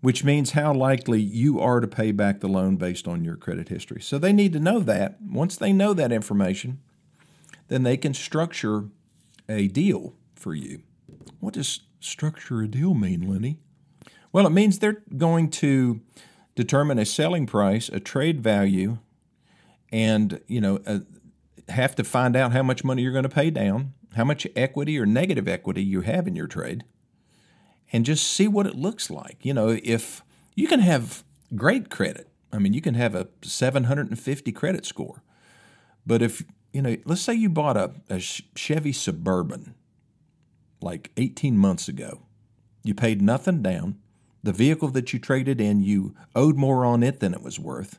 which 0.00 0.24
means 0.24 0.52
how 0.52 0.72
likely 0.72 1.20
you 1.20 1.60
are 1.60 1.80
to 1.80 1.86
pay 1.86 2.12
back 2.12 2.40
the 2.40 2.48
loan 2.48 2.76
based 2.76 3.06
on 3.06 3.24
your 3.24 3.36
credit 3.36 3.68
history. 3.68 4.00
So 4.00 4.18
they 4.18 4.32
need 4.32 4.52
to 4.54 4.60
know 4.60 4.80
that. 4.80 5.20
Once 5.20 5.56
they 5.56 5.72
know 5.72 5.92
that 5.94 6.12
information, 6.12 6.80
then 7.68 7.82
they 7.82 7.96
can 7.96 8.14
structure 8.14 8.84
a 9.48 9.68
deal 9.68 10.14
for 10.34 10.54
you. 10.54 10.82
What 11.40 11.54
does 11.54 11.80
structure 12.00 12.62
a 12.62 12.68
deal 12.68 12.94
mean, 12.94 13.28
Lennie? 13.28 13.58
Well, 14.32 14.46
it 14.46 14.50
means 14.50 14.78
they're 14.78 15.02
going 15.16 15.50
to 15.50 16.00
determine 16.54 16.98
a 16.98 17.04
selling 17.04 17.46
price, 17.46 17.88
a 17.88 18.00
trade 18.00 18.42
value, 18.42 18.98
and 19.92 20.40
you 20.46 20.60
know 20.60 20.80
uh, 20.86 21.00
have 21.68 21.94
to 21.96 22.04
find 22.04 22.36
out 22.36 22.52
how 22.52 22.62
much 22.62 22.84
money 22.84 23.02
you're 23.02 23.12
going 23.12 23.22
to 23.22 23.28
pay 23.28 23.50
down, 23.50 23.94
how 24.16 24.24
much 24.24 24.46
equity 24.56 24.98
or 24.98 25.06
negative 25.06 25.48
equity 25.48 25.82
you 25.82 26.00
have 26.00 26.26
in 26.26 26.36
your 26.36 26.46
trade, 26.46 26.84
and 27.92 28.04
just 28.04 28.26
see 28.26 28.48
what 28.48 28.66
it 28.66 28.74
looks 28.74 29.10
like. 29.10 29.38
You 29.42 29.54
know, 29.54 29.78
if 29.82 30.22
you 30.54 30.66
can 30.66 30.80
have 30.80 31.24
great 31.54 31.90
credit, 31.90 32.28
I 32.52 32.58
mean, 32.58 32.72
you 32.72 32.80
can 32.80 32.94
have 32.94 33.14
a 33.14 33.28
750 33.42 34.52
credit 34.52 34.84
score, 34.84 35.22
but 36.06 36.22
if 36.22 36.42
you 36.72 36.82
know, 36.82 36.96
let's 37.04 37.22
say 37.22 37.34
you 37.34 37.48
bought 37.48 37.76
a, 37.76 37.92
a 38.10 38.18
Chevy 38.18 38.92
Suburban 38.92 39.76
like 40.84 41.10
18 41.16 41.56
months 41.56 41.88
ago, 41.88 42.22
you 42.84 42.94
paid 42.94 43.22
nothing 43.22 43.62
down. 43.62 43.98
The 44.42 44.52
vehicle 44.52 44.88
that 44.88 45.12
you 45.12 45.18
traded 45.18 45.60
in, 45.60 45.82
you 45.82 46.14
owed 46.36 46.56
more 46.56 46.84
on 46.84 47.02
it 47.02 47.20
than 47.20 47.32
it 47.32 47.42
was 47.42 47.58
worth. 47.58 47.98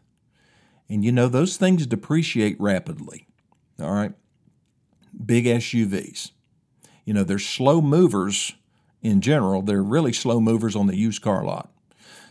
And 0.88 1.04
you 1.04 1.12
know, 1.12 1.28
those 1.28 1.58
things 1.58 1.88
depreciate 1.88 2.60
rapidly. 2.60 3.28
All 3.82 3.92
right. 3.92 4.14
Big 5.26 5.46
SUVs. 5.46 6.32
You 7.04 7.14
know, 7.14 7.24
they're 7.24 7.40
slow 7.40 7.82
movers 7.82 8.54
in 9.02 9.22
general. 9.22 9.62
They're 9.62 9.84
really 9.84 10.14
slow 10.14 10.40
movers 10.40 10.76
on 10.76 10.88
the 10.88 10.98
used 10.98 11.22
car 11.22 11.44
lot. 11.44 11.72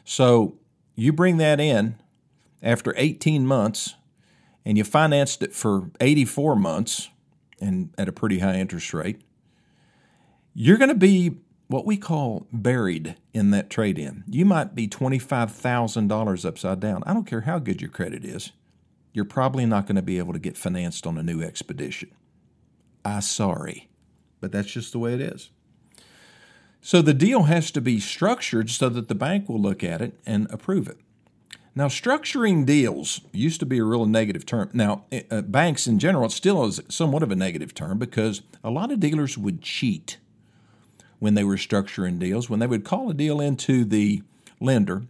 So 0.05 0.59
you 0.95 1.13
bring 1.13 1.39
that 1.39 1.61
in 1.61 1.97
after 2.63 2.95
18 2.97 3.47
months 3.47 3.95
and 4.65 4.79
you 4.79 4.85
financed 4.85 5.43
it 5.43 5.53
for 5.53 5.91
84 6.01 6.57
months 6.57 7.11
and 7.61 7.93
at 7.99 8.09
a 8.09 8.13
pretty 8.13 8.39
high 8.39 8.57
interest 8.57 8.93
rate, 8.95 9.21
you're 10.55 10.79
going 10.79 10.89
to 10.89 10.95
be 10.95 11.37
what 11.67 11.85
we 11.85 11.97
call 11.97 12.47
buried 12.53 13.17
in 13.33 13.51
that 13.51 13.71
trade 13.71 13.99
in. 13.99 14.23
You 14.29 14.45
might 14.45 14.75
be 14.75 14.87
$25,000 14.87 16.45
upside 16.45 16.81
down. 16.81 17.03
I 17.07 17.13
don't 17.13 17.27
care 17.27 17.43
how 17.43 17.59
good 17.59 17.81
your 17.81 17.91
credit 17.91 18.25
is. 18.25 18.53
You're 19.13 19.25
probably 19.25 19.67
not 19.67 19.87
going 19.87 19.97
to 19.97 20.03
be 20.03 20.19
able 20.19 20.33
to 20.33 20.39
get 20.39 20.57
financed 20.57 21.07
on 21.07 21.19
a 21.19 21.23
new 21.23 21.43
expedition. 21.43 22.11
I'm 23.05 23.23
sorry, 23.23 23.89
but 24.41 24.53
that's 24.53 24.71
just 24.71 24.93
the 24.93 24.99
way 24.99 25.15
it 25.15 25.21
is. 25.21 25.51
So 26.81 27.01
the 27.01 27.15
deal 27.15 27.45
has 27.45 27.71
to 27.73 27.81
be 27.81 27.99
structured 27.99 28.71
so 28.71 28.89
that 28.91 29.09
the 29.09 29.15
bank 29.15 29.49
will 29.49 29.61
look 29.61 29.83
at 29.83 30.03
it 30.03 30.21
and 30.27 30.47
approve 30.51 30.87
it. 30.87 30.99
Now, 31.75 31.89
structuring 31.89 32.67
deals 32.67 33.23
used 33.33 33.59
to 33.61 33.67
be 33.67 33.79
a 33.79 33.85
real 33.85 34.07
negative 34.07 34.47
term. 34.47 34.71
Now, 34.73 35.05
uh, 35.31 35.43
banks 35.43 35.89
in 35.89 35.99
general, 35.99 36.27
it 36.27 36.33
still 36.33 36.65
is 36.65 36.81
somewhat 36.89 37.25
of 37.25 37.33
a 37.33 37.37
negative 37.37 37.75
term 37.75 37.99
because 37.99 38.43
a 38.63 38.71
lot 38.71 38.93
of 38.93 39.01
dealers 39.01 39.37
would 39.37 39.61
cheat 39.61 40.19
when 41.19 41.35
they 41.35 41.45
were 41.45 41.57
structuring 41.57 42.19
deals. 42.19 42.51
When 42.51 42.61
they 42.61 42.67
would 42.67 42.85
call 42.85 43.11
a 43.11 43.15
deal 43.15 43.41
into 43.41 43.85
the 43.85 44.23
lender, 44.61 45.03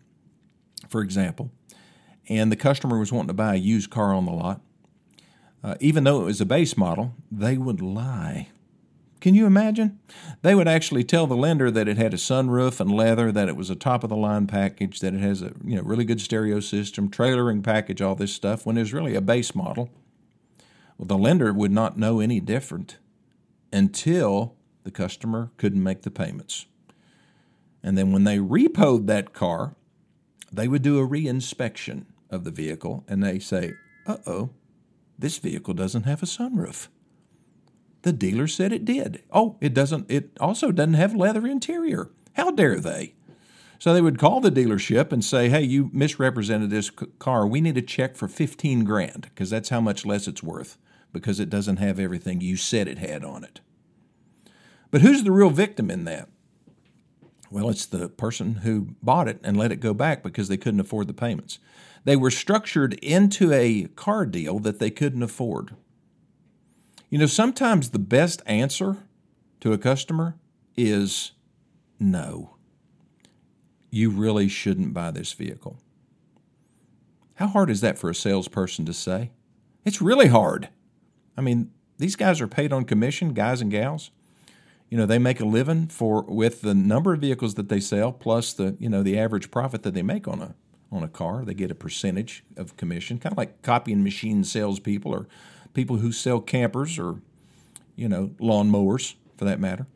for 0.88 1.00
example, 1.00 1.50
and 2.28 2.50
the 2.50 2.56
customer 2.56 2.98
was 2.98 3.12
wanting 3.12 3.28
to 3.28 3.34
buy 3.34 3.54
a 3.54 3.58
used 3.58 3.90
car 3.90 4.14
on 4.14 4.26
the 4.26 4.32
lot, 4.32 4.60
uh, 5.62 5.74
even 5.80 6.04
though 6.04 6.22
it 6.22 6.26
was 6.26 6.40
a 6.40 6.46
base 6.46 6.76
model, 6.76 7.14
they 7.30 7.56
would 7.56 7.80
lie 7.80 8.48
can 9.24 9.34
you 9.34 9.46
imagine? 9.46 9.98
They 10.42 10.54
would 10.54 10.68
actually 10.68 11.02
tell 11.02 11.26
the 11.26 11.34
lender 11.34 11.70
that 11.70 11.88
it 11.88 11.96
had 11.96 12.12
a 12.12 12.18
sunroof 12.18 12.78
and 12.78 12.92
leather, 12.92 13.32
that 13.32 13.48
it 13.48 13.56
was 13.56 13.70
a 13.70 13.74
top 13.74 14.04
of 14.04 14.10
the 14.10 14.16
line 14.18 14.46
package, 14.46 15.00
that 15.00 15.14
it 15.14 15.20
has 15.20 15.40
a 15.40 15.54
you 15.64 15.76
know 15.76 15.82
really 15.82 16.04
good 16.04 16.20
stereo 16.20 16.60
system, 16.60 17.08
trailering 17.08 17.62
package, 17.62 18.02
all 18.02 18.14
this 18.14 18.34
stuff, 18.34 18.66
when 18.66 18.76
it 18.76 18.80
was 18.80 18.92
really 18.92 19.14
a 19.14 19.22
base 19.22 19.54
model. 19.54 19.88
Well, 20.98 21.06
the 21.06 21.16
lender 21.16 21.54
would 21.54 21.72
not 21.72 21.96
know 21.96 22.20
any 22.20 22.38
different 22.38 22.98
until 23.72 24.56
the 24.84 24.90
customer 24.90 25.50
couldn't 25.56 25.82
make 25.82 26.02
the 26.02 26.10
payments. 26.10 26.66
And 27.82 27.98
then 27.98 28.12
when 28.12 28.24
they 28.24 28.38
repoed 28.38 29.06
that 29.06 29.32
car, 29.32 29.74
they 30.52 30.68
would 30.68 30.82
do 30.82 30.98
a 30.98 31.08
reinspection 31.08 32.04
of 32.30 32.44
the 32.44 32.50
vehicle 32.50 33.04
and 33.08 33.22
they 33.22 33.38
say, 33.38 33.74
uh 34.06 34.18
oh, 34.26 34.50
this 35.18 35.38
vehicle 35.38 35.74
doesn't 35.74 36.04
have 36.04 36.22
a 36.22 36.26
sunroof. 36.26 36.88
The 38.02 38.12
dealer 38.12 38.46
said 38.46 38.72
it 38.72 38.84
did. 38.84 39.22
Oh, 39.32 39.56
it 39.60 39.72
doesn't. 39.72 40.10
It 40.10 40.36
also 40.38 40.70
doesn't 40.70 40.94
have 40.94 41.14
leather 41.14 41.46
interior. 41.46 42.10
How 42.34 42.50
dare 42.50 42.78
they? 42.78 43.14
So 43.78 43.94
they 43.94 44.02
would 44.02 44.18
call 44.18 44.40
the 44.40 44.50
dealership 44.50 45.10
and 45.10 45.24
say, 45.24 45.48
"Hey, 45.48 45.62
you 45.62 45.90
misrepresented 45.92 46.68
this 46.70 46.90
car. 47.18 47.46
We 47.46 47.62
need 47.62 47.78
a 47.78 47.82
check 47.82 48.16
for 48.16 48.28
15 48.28 48.84
grand 48.84 49.22
because 49.22 49.48
that's 49.48 49.70
how 49.70 49.80
much 49.80 50.04
less 50.04 50.28
it's 50.28 50.42
worth 50.42 50.76
because 51.12 51.40
it 51.40 51.48
doesn't 51.48 51.78
have 51.78 51.98
everything 51.98 52.40
you 52.40 52.56
said 52.56 52.88
it 52.88 52.98
had 52.98 53.24
on 53.24 53.42
it." 53.42 53.60
But 54.94 55.02
who's 55.02 55.24
the 55.24 55.32
real 55.32 55.50
victim 55.50 55.90
in 55.90 56.04
that? 56.04 56.28
Well, 57.50 57.68
it's 57.68 57.84
the 57.84 58.08
person 58.08 58.58
who 58.62 58.94
bought 59.02 59.26
it 59.26 59.40
and 59.42 59.56
let 59.56 59.72
it 59.72 59.80
go 59.80 59.92
back 59.92 60.22
because 60.22 60.46
they 60.46 60.56
couldn't 60.56 60.78
afford 60.78 61.08
the 61.08 61.12
payments. 61.12 61.58
They 62.04 62.14
were 62.14 62.30
structured 62.30 62.94
into 63.02 63.52
a 63.52 63.88
car 63.96 64.24
deal 64.24 64.60
that 64.60 64.78
they 64.78 64.90
couldn't 64.90 65.24
afford. 65.24 65.74
You 67.10 67.18
know, 67.18 67.26
sometimes 67.26 67.90
the 67.90 67.98
best 67.98 68.40
answer 68.46 68.98
to 69.62 69.72
a 69.72 69.78
customer 69.78 70.36
is 70.76 71.32
no. 71.98 72.54
You 73.90 74.10
really 74.10 74.46
shouldn't 74.46 74.94
buy 74.94 75.10
this 75.10 75.32
vehicle. 75.32 75.80
How 77.34 77.48
hard 77.48 77.68
is 77.68 77.80
that 77.80 77.98
for 77.98 78.10
a 78.10 78.14
salesperson 78.14 78.84
to 78.84 78.92
say? 78.92 79.32
It's 79.84 80.00
really 80.00 80.28
hard. 80.28 80.68
I 81.36 81.40
mean, 81.40 81.72
these 81.98 82.14
guys 82.14 82.40
are 82.40 82.46
paid 82.46 82.72
on 82.72 82.84
commission, 82.84 83.32
guys 83.32 83.60
and 83.60 83.72
gals. 83.72 84.12
You 84.94 85.00
know, 85.00 85.06
they 85.06 85.18
make 85.18 85.40
a 85.40 85.44
living 85.44 85.88
for 85.88 86.22
with 86.22 86.60
the 86.60 86.72
number 86.72 87.14
of 87.14 87.20
vehicles 87.20 87.54
that 87.54 87.68
they 87.68 87.80
sell 87.80 88.12
plus 88.12 88.52
the, 88.52 88.76
you 88.78 88.88
know, 88.88 89.02
the 89.02 89.18
average 89.18 89.50
profit 89.50 89.82
that 89.82 89.92
they 89.92 90.02
make 90.02 90.28
on 90.28 90.40
a 90.40 90.54
on 90.92 91.02
a 91.02 91.08
car. 91.08 91.44
They 91.44 91.52
get 91.52 91.72
a 91.72 91.74
percentage 91.74 92.44
of 92.56 92.76
commission, 92.76 93.18
kind 93.18 93.32
of 93.32 93.36
like 93.36 93.60
copying 93.62 94.04
machine 94.04 94.44
salespeople 94.44 95.12
or 95.12 95.26
people 95.72 95.96
who 95.96 96.12
sell 96.12 96.38
campers 96.38 96.96
or, 96.96 97.20
you 97.96 98.08
know, 98.08 98.36
lawnmowers 98.38 99.16
for 99.36 99.44
that 99.46 99.58
matter. 99.58 99.88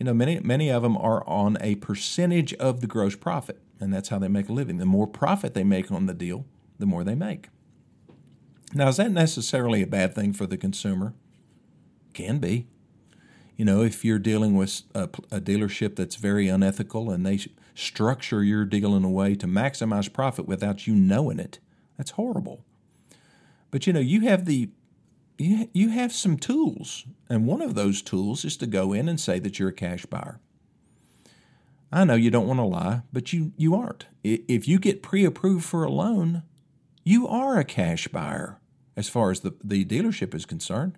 You 0.00 0.06
know, 0.06 0.12
many 0.12 0.40
many 0.40 0.72
of 0.72 0.82
them 0.82 0.96
are 0.96 1.24
on 1.24 1.56
a 1.60 1.76
percentage 1.76 2.52
of 2.54 2.80
the 2.80 2.88
gross 2.88 3.14
profit, 3.14 3.60
and 3.78 3.94
that's 3.94 4.08
how 4.08 4.18
they 4.18 4.26
make 4.26 4.48
a 4.48 4.52
living. 4.52 4.78
The 4.78 4.86
more 4.86 5.06
profit 5.06 5.54
they 5.54 5.62
make 5.62 5.92
on 5.92 6.06
the 6.06 6.14
deal, 6.14 6.46
the 6.80 6.86
more 6.86 7.04
they 7.04 7.14
make. 7.14 7.46
Now, 8.74 8.88
is 8.88 8.96
that 8.96 9.12
necessarily 9.12 9.82
a 9.82 9.86
bad 9.86 10.16
thing 10.16 10.32
for 10.32 10.46
the 10.48 10.56
consumer? 10.56 11.14
Can 12.12 12.40
be. 12.40 12.66
You 13.56 13.64
know, 13.64 13.82
if 13.82 14.04
you're 14.04 14.18
dealing 14.18 14.54
with 14.54 14.82
a, 14.94 15.04
a 15.04 15.40
dealership 15.40 15.96
that's 15.96 16.16
very 16.16 16.48
unethical 16.48 17.10
and 17.10 17.24
they 17.24 17.40
structure 17.74 18.42
your 18.42 18.64
deal 18.64 18.96
in 18.96 19.04
a 19.04 19.10
way 19.10 19.34
to 19.34 19.46
maximize 19.46 20.12
profit 20.12 20.46
without 20.46 20.86
you 20.86 20.94
knowing 20.94 21.38
it, 21.38 21.58
that's 21.96 22.12
horrible. 22.12 22.64
But 23.70 23.86
you 23.86 23.92
know, 23.92 24.00
you 24.00 24.22
have 24.22 24.44
the 24.44 24.70
you, 25.38 25.68
you 25.72 25.88
have 25.88 26.12
some 26.12 26.36
tools, 26.36 27.04
and 27.28 27.46
one 27.46 27.62
of 27.62 27.74
those 27.74 28.02
tools 28.02 28.44
is 28.44 28.56
to 28.58 28.66
go 28.66 28.92
in 28.92 29.08
and 29.08 29.18
say 29.18 29.38
that 29.40 29.58
you're 29.58 29.70
a 29.70 29.72
cash 29.72 30.06
buyer. 30.06 30.38
I 31.90 32.04
know 32.04 32.14
you 32.14 32.30
don't 32.30 32.46
want 32.46 32.60
to 32.60 32.64
lie, 32.64 33.02
but 33.12 33.32
you, 33.32 33.52
you 33.56 33.74
aren't. 33.74 34.06
If 34.22 34.66
you 34.66 34.78
get 34.78 35.02
pre 35.02 35.24
approved 35.24 35.64
for 35.64 35.84
a 35.84 35.90
loan, 35.90 36.42
you 37.04 37.26
are 37.26 37.58
a 37.58 37.64
cash 37.64 38.08
buyer 38.08 38.58
as 38.96 39.08
far 39.08 39.30
as 39.30 39.40
the, 39.40 39.54
the 39.62 39.84
dealership 39.84 40.34
is 40.34 40.46
concerned. 40.46 40.96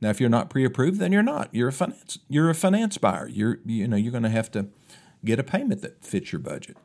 Now, 0.00 0.10
if 0.10 0.20
you're 0.20 0.28
not 0.28 0.50
pre 0.50 0.64
approved, 0.64 1.00
then 1.00 1.12
you're 1.12 1.22
not. 1.22 1.48
You're 1.52 1.68
a 1.68 1.72
finance 1.72 2.18
you're 2.28 2.50
a 2.50 2.54
finance 2.54 2.98
buyer. 2.98 3.28
You're 3.28 3.58
you 3.64 3.88
know 3.88 3.96
you're 3.96 4.12
going 4.12 4.22
to 4.24 4.30
have 4.30 4.50
to 4.52 4.68
get 5.24 5.38
a 5.38 5.44
payment 5.44 5.82
that 5.82 6.04
fits 6.04 6.32
your 6.32 6.40
budget. 6.40 6.76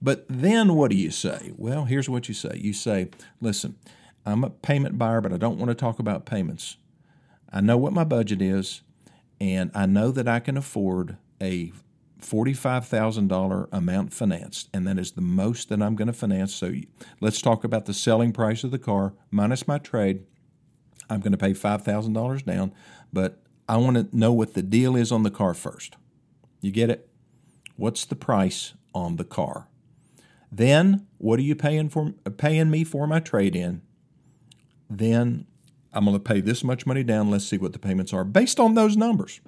But 0.00 0.26
then 0.28 0.74
what 0.74 0.90
do 0.90 0.96
you 0.96 1.10
say? 1.10 1.52
Well, 1.56 1.86
here's 1.86 2.08
what 2.08 2.28
you 2.28 2.34
say. 2.34 2.58
You 2.60 2.72
say, 2.72 3.10
listen, 3.40 3.76
I'm 4.24 4.44
a 4.44 4.50
payment 4.50 4.98
buyer, 4.98 5.20
but 5.20 5.32
I 5.32 5.36
don't 5.36 5.58
want 5.58 5.70
to 5.70 5.74
talk 5.74 5.98
about 5.98 6.26
payments. 6.26 6.76
I 7.52 7.60
know 7.60 7.76
what 7.76 7.92
my 7.92 8.04
budget 8.04 8.40
is, 8.40 8.82
and 9.40 9.70
I 9.74 9.86
know 9.86 10.12
that 10.12 10.28
I 10.28 10.38
can 10.38 10.56
afford 10.56 11.16
a 11.40 11.72
$45,000 12.20 13.68
amount 13.72 14.12
financed, 14.12 14.68
and 14.74 14.86
that 14.86 14.98
is 14.98 15.12
the 15.12 15.20
most 15.20 15.68
that 15.68 15.82
I'm 15.82 15.96
going 15.96 16.08
to 16.08 16.12
finance. 16.12 16.54
So 16.54 16.72
let's 17.20 17.40
talk 17.40 17.64
about 17.64 17.86
the 17.86 17.94
selling 17.94 18.32
price 18.32 18.64
of 18.64 18.70
the 18.70 18.78
car 18.78 19.14
minus 19.30 19.66
my 19.66 19.78
trade. 19.78 20.24
I'm 21.10 21.20
going 21.20 21.32
to 21.32 21.38
pay 21.38 21.52
$5,000 21.52 22.44
down, 22.44 22.72
but 23.12 23.40
I 23.68 23.76
want 23.76 23.96
to 23.96 24.16
know 24.16 24.32
what 24.32 24.54
the 24.54 24.62
deal 24.62 24.96
is 24.96 25.10
on 25.12 25.22
the 25.22 25.30
car 25.30 25.54
first. 25.54 25.96
You 26.60 26.70
get 26.70 26.90
it? 26.90 27.08
What's 27.76 28.04
the 28.04 28.16
price 28.16 28.74
on 28.94 29.16
the 29.16 29.24
car? 29.24 29.68
Then, 30.50 31.06
what 31.18 31.38
are 31.38 31.42
you 31.42 31.54
paying 31.54 31.88
for 31.88 32.12
paying 32.36 32.70
me 32.70 32.82
for 32.82 33.06
my 33.06 33.20
trade 33.20 33.54
in? 33.54 33.82
then 34.88 35.46
I'm 35.92 36.04
going 36.04 36.16
to 36.16 36.22
pay 36.22 36.40
this 36.40 36.64
much 36.64 36.86
money 36.86 37.02
down. 37.02 37.30
Let's 37.30 37.46
see 37.46 37.58
what 37.58 37.72
the 37.72 37.78
payments 37.78 38.12
are 38.12 38.24
based 38.24 38.58
on 38.60 38.74
those 38.74 38.96
numbers. 38.96 39.40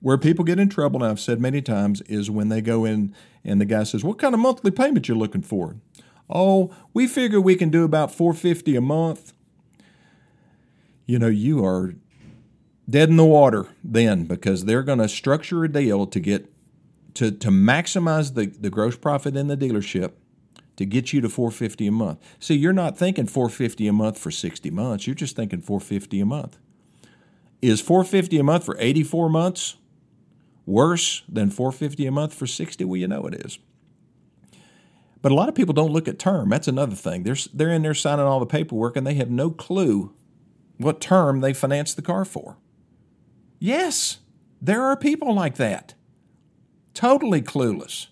Where 0.00 0.18
people 0.18 0.44
get 0.44 0.60
in 0.60 0.68
trouble, 0.68 1.02
and 1.02 1.10
I've 1.10 1.20
said 1.20 1.40
many 1.40 1.62
times, 1.62 2.00
is 2.02 2.30
when 2.30 2.48
they 2.48 2.60
go 2.60 2.84
in 2.84 3.14
and 3.44 3.60
the 3.60 3.64
guy 3.64 3.82
says, 3.82 4.04
"What 4.04 4.18
kind 4.18 4.34
of 4.34 4.40
monthly 4.40 4.70
payment 4.70 5.08
you're 5.08 5.16
looking 5.16 5.42
for?" 5.42 5.76
Oh, 6.28 6.70
we 6.92 7.06
figure 7.06 7.40
we 7.40 7.56
can 7.56 7.70
do 7.70 7.84
about 7.84 8.14
450 8.14 8.76
a 8.76 8.80
month. 8.80 9.32
You 11.06 11.18
know, 11.18 11.28
you 11.28 11.64
are 11.64 11.94
dead 12.88 13.08
in 13.08 13.16
the 13.16 13.24
water 13.24 13.66
then 13.82 14.24
because 14.24 14.64
they're 14.64 14.82
going 14.82 14.98
to 14.98 15.08
structure 15.08 15.64
a 15.64 15.68
deal 15.72 16.06
to 16.06 16.20
get 16.20 16.52
to, 17.14 17.30
to 17.30 17.48
maximize 17.48 18.34
the, 18.34 18.46
the 18.46 18.68
gross 18.68 18.96
profit 18.96 19.36
in 19.36 19.48
the 19.48 19.56
dealership 19.56 20.12
to 20.76 20.84
get 20.84 21.12
you 21.12 21.20
to 21.22 21.28
450 21.28 21.86
a 21.86 21.92
month. 21.92 22.18
See, 22.38 22.54
you're 22.54 22.72
not 22.72 22.98
thinking 22.98 23.26
450 23.26 23.88
a 23.88 23.92
month 23.92 24.18
for 24.18 24.30
60 24.30 24.70
months. 24.70 25.06
You're 25.06 25.14
just 25.14 25.34
thinking 25.34 25.62
450 25.62 26.20
a 26.20 26.26
month. 26.26 26.58
Is 27.62 27.80
450 27.80 28.38
a 28.38 28.42
month 28.42 28.64
for 28.64 28.76
84 28.78 29.30
months 29.30 29.76
worse 30.66 31.22
than 31.28 31.50
450 31.50 32.06
a 32.06 32.10
month 32.10 32.34
for 32.34 32.46
60? 32.46 32.84
Well, 32.84 32.98
you 32.98 33.08
know 33.08 33.26
it 33.26 33.46
is. 33.46 33.58
But 35.22 35.32
a 35.32 35.34
lot 35.34 35.48
of 35.48 35.54
people 35.54 35.72
don't 35.72 35.92
look 35.92 36.06
at 36.06 36.18
term. 36.18 36.50
That's 36.50 36.68
another 36.68 36.94
thing. 36.94 37.22
They're, 37.22 37.36
they're 37.54 37.70
in 37.70 37.82
there 37.82 37.94
signing 37.94 38.26
all 38.26 38.38
the 38.38 38.46
paperwork 38.46 38.96
and 38.96 39.06
they 39.06 39.14
have 39.14 39.30
no 39.30 39.50
clue 39.50 40.14
what 40.78 41.00
term 41.00 41.40
they 41.40 41.52
financed 41.52 41.96
the 41.96 42.02
car 42.02 42.24
for. 42.24 42.56
Yes, 43.58 44.18
there 44.60 44.82
are 44.82 44.96
people 44.96 45.34
like 45.34 45.56
that. 45.56 45.94
Totally 46.94 47.42
clueless. 47.42 48.08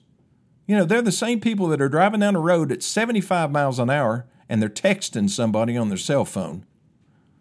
You 0.67 0.77
know, 0.77 0.85
they're 0.85 1.03
the 1.03 1.13
same 1.13 1.41
people 1.41 1.69
that 1.69 1.81
are 1.81 1.89
driving 1.89 2.21
down 2.21 2.35
the 2.35 2.41
road 2.41 2.73
at 2.73 2.83
75 2.83 3.51
miles 3.51 3.79
an 3.79 3.91
hour 3.91 4.27
and 4.49 4.61
they're 4.61 4.69
texting 4.69 5.29
somebody 5.29 5.77
on 5.77 5.89
their 5.89 5.99
cell 5.99 6.25
phone, 6.25 6.65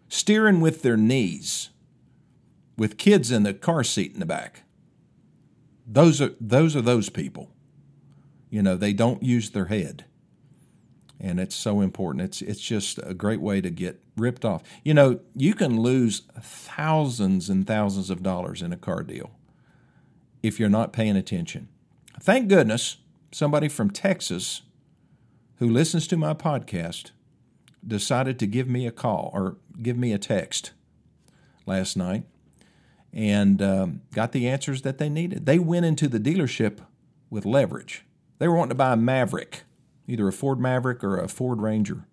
steering 0.08 0.60
with 0.60 0.82
their 0.82 0.96
knees, 0.96 1.70
with 2.76 2.98
kids 2.98 3.30
in 3.30 3.42
the 3.42 3.54
car 3.54 3.84
seat 3.84 4.12
in 4.12 4.20
the 4.20 4.26
back. 4.26 4.62
Those 5.86 6.20
are 6.20 6.34
those 6.40 6.74
are 6.74 6.80
those 6.80 7.10
people. 7.10 7.50
You 8.50 8.62
know, 8.62 8.76
they 8.76 8.92
don't 8.92 9.22
use 9.22 9.50
their 9.50 9.66
head. 9.66 10.04
And 11.24 11.40
it's 11.40 11.56
so 11.56 11.80
important. 11.80 12.22
It's 12.22 12.42
it's 12.42 12.60
just 12.60 13.00
a 13.02 13.14
great 13.14 13.40
way 13.40 13.62
to 13.62 13.70
get 13.70 14.02
ripped 14.14 14.44
off. 14.44 14.62
You 14.84 14.92
know, 14.92 15.20
you 15.34 15.54
can 15.54 15.80
lose 15.80 16.22
thousands 16.38 17.48
and 17.48 17.66
thousands 17.66 18.10
of 18.10 18.22
dollars 18.22 18.60
in 18.60 18.74
a 18.74 18.76
car 18.76 19.02
deal 19.02 19.30
if 20.42 20.60
you're 20.60 20.68
not 20.68 20.92
paying 20.92 21.16
attention. 21.16 21.68
Thank 22.20 22.48
goodness 22.48 22.98
somebody 23.32 23.68
from 23.68 23.90
Texas 23.90 24.60
who 25.56 25.68
listens 25.68 26.06
to 26.08 26.18
my 26.18 26.34
podcast 26.34 27.12
decided 27.86 28.38
to 28.38 28.46
give 28.46 28.68
me 28.68 28.86
a 28.86 28.92
call 28.92 29.30
or 29.32 29.56
give 29.80 29.96
me 29.96 30.12
a 30.12 30.18
text 30.18 30.72
last 31.64 31.96
night 31.96 32.24
and 33.14 33.62
um, 33.62 34.02
got 34.12 34.32
the 34.32 34.46
answers 34.46 34.82
that 34.82 34.98
they 34.98 35.08
needed. 35.08 35.46
They 35.46 35.58
went 35.58 35.86
into 35.86 36.06
the 36.06 36.20
dealership 36.20 36.80
with 37.30 37.46
leverage. 37.46 38.04
They 38.38 38.46
were 38.46 38.56
wanting 38.56 38.70
to 38.70 38.74
buy 38.74 38.92
a 38.92 38.96
Maverick, 38.96 39.62
either 40.06 40.28
a 40.28 40.32
Ford 40.32 40.60
Maverick 40.60 41.02
or 41.02 41.16
a 41.16 41.28
Ford 41.28 41.60
Ranger. 41.60 42.04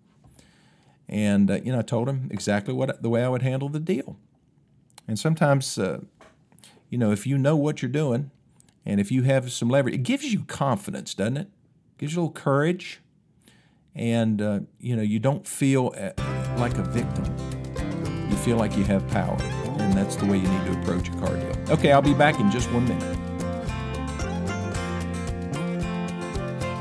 And 1.08 1.50
uh, 1.50 1.60
you 1.62 1.72
know, 1.72 1.80
I 1.80 1.82
told 1.82 2.08
him 2.08 2.28
exactly 2.30 2.72
what 2.72 3.02
the 3.02 3.10
way 3.10 3.24
I 3.24 3.28
would 3.28 3.42
handle 3.42 3.68
the 3.68 3.80
deal. 3.80 4.16
And 5.06 5.18
sometimes, 5.18 5.78
uh, 5.78 6.00
you 6.88 6.96
know, 6.98 7.12
if 7.12 7.26
you 7.26 7.36
know 7.36 7.56
what 7.56 7.82
you're 7.82 7.90
doing, 7.90 8.30
and 8.86 9.00
if 9.00 9.12
you 9.12 9.22
have 9.22 9.52
some 9.52 9.68
leverage, 9.68 9.94
it 9.94 10.02
gives 10.02 10.32
you 10.32 10.44
confidence, 10.44 11.14
doesn't 11.14 11.36
it? 11.36 11.48
it 11.48 11.98
gives 11.98 12.14
you 12.14 12.20
a 12.20 12.22
little 12.22 12.32
courage, 12.32 13.00
and 13.94 14.40
uh, 14.40 14.60
you 14.80 14.96
know, 14.96 15.02
you 15.02 15.18
don't 15.18 15.46
feel 15.46 15.94
uh, 15.96 16.10
like 16.58 16.76
a 16.78 16.82
victim. 16.82 17.24
You 18.30 18.36
feel 18.36 18.56
like 18.56 18.76
you 18.76 18.84
have 18.84 19.06
power, 19.08 19.36
and 19.78 19.92
that's 19.92 20.16
the 20.16 20.24
way 20.24 20.38
you 20.38 20.48
need 20.48 20.72
to 20.72 20.80
approach 20.80 21.08
a 21.08 21.12
car 21.12 21.36
deal. 21.36 21.56
Okay, 21.70 21.92
I'll 21.92 22.02
be 22.02 22.14
back 22.14 22.40
in 22.40 22.50
just 22.50 22.72
one 22.72 22.88
minute. 22.88 23.21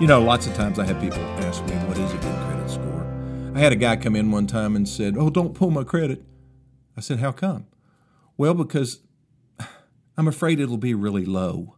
You 0.01 0.07
know, 0.07 0.19
lots 0.19 0.47
of 0.47 0.55
times 0.55 0.79
I 0.79 0.85
have 0.85 0.99
people 0.99 1.19
ask 1.45 1.63
me, 1.67 1.75
what 1.85 1.95
is 1.95 2.11
a 2.11 2.17
good 2.17 2.35
credit 2.47 2.67
score? 2.71 3.51
I 3.53 3.59
had 3.59 3.71
a 3.71 3.75
guy 3.75 3.95
come 3.97 4.15
in 4.15 4.31
one 4.31 4.47
time 4.47 4.75
and 4.75 4.89
said, 4.89 5.15
Oh, 5.15 5.29
don't 5.29 5.53
pull 5.53 5.69
my 5.69 5.83
credit. 5.83 6.23
I 6.97 7.01
said, 7.01 7.19
How 7.19 7.31
come? 7.31 7.67
Well, 8.35 8.55
because 8.55 9.01
I'm 10.17 10.27
afraid 10.27 10.59
it'll 10.59 10.77
be 10.77 10.95
really 10.95 11.23
low. 11.23 11.75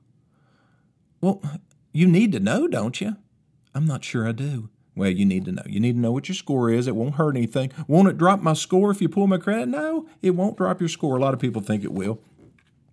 Well, 1.20 1.44
you 1.92 2.08
need 2.08 2.32
to 2.32 2.40
know, 2.40 2.70
don't 2.70 3.02
you? 3.02 3.18
I'm 3.76 3.86
not 3.86 4.06
sure 4.06 4.26
I 4.26 4.32
do. 4.32 4.70
Well, 4.96 5.10
you 5.10 5.26
need 5.26 5.44
to 5.44 5.52
know. 5.52 5.64
You 5.66 5.82
need 5.82 5.96
to 5.96 6.00
know 6.00 6.14
what 6.14 6.30
your 6.30 6.36
score 6.36 6.70
is. 6.70 6.88
It 6.88 6.96
won't 6.96 7.16
hurt 7.16 7.36
anything. 7.36 7.74
Won't 7.90 8.08
it 8.08 8.18
drop 8.18 8.42
my 8.42 8.54
score 8.54 8.90
if 8.90 9.02
you 9.02 9.10
pull 9.10 9.28
my 9.28 9.38
credit? 9.38 9.68
No, 9.68 10.08
it 10.22 10.30
won't 10.32 10.56
drop 10.56 10.80
your 10.80 10.88
score. 10.88 11.18
A 11.18 11.20
lot 11.20 11.34
of 11.34 11.42
people 11.42 11.62
think 11.62 11.84
it 11.84 11.92
will. 11.92 12.22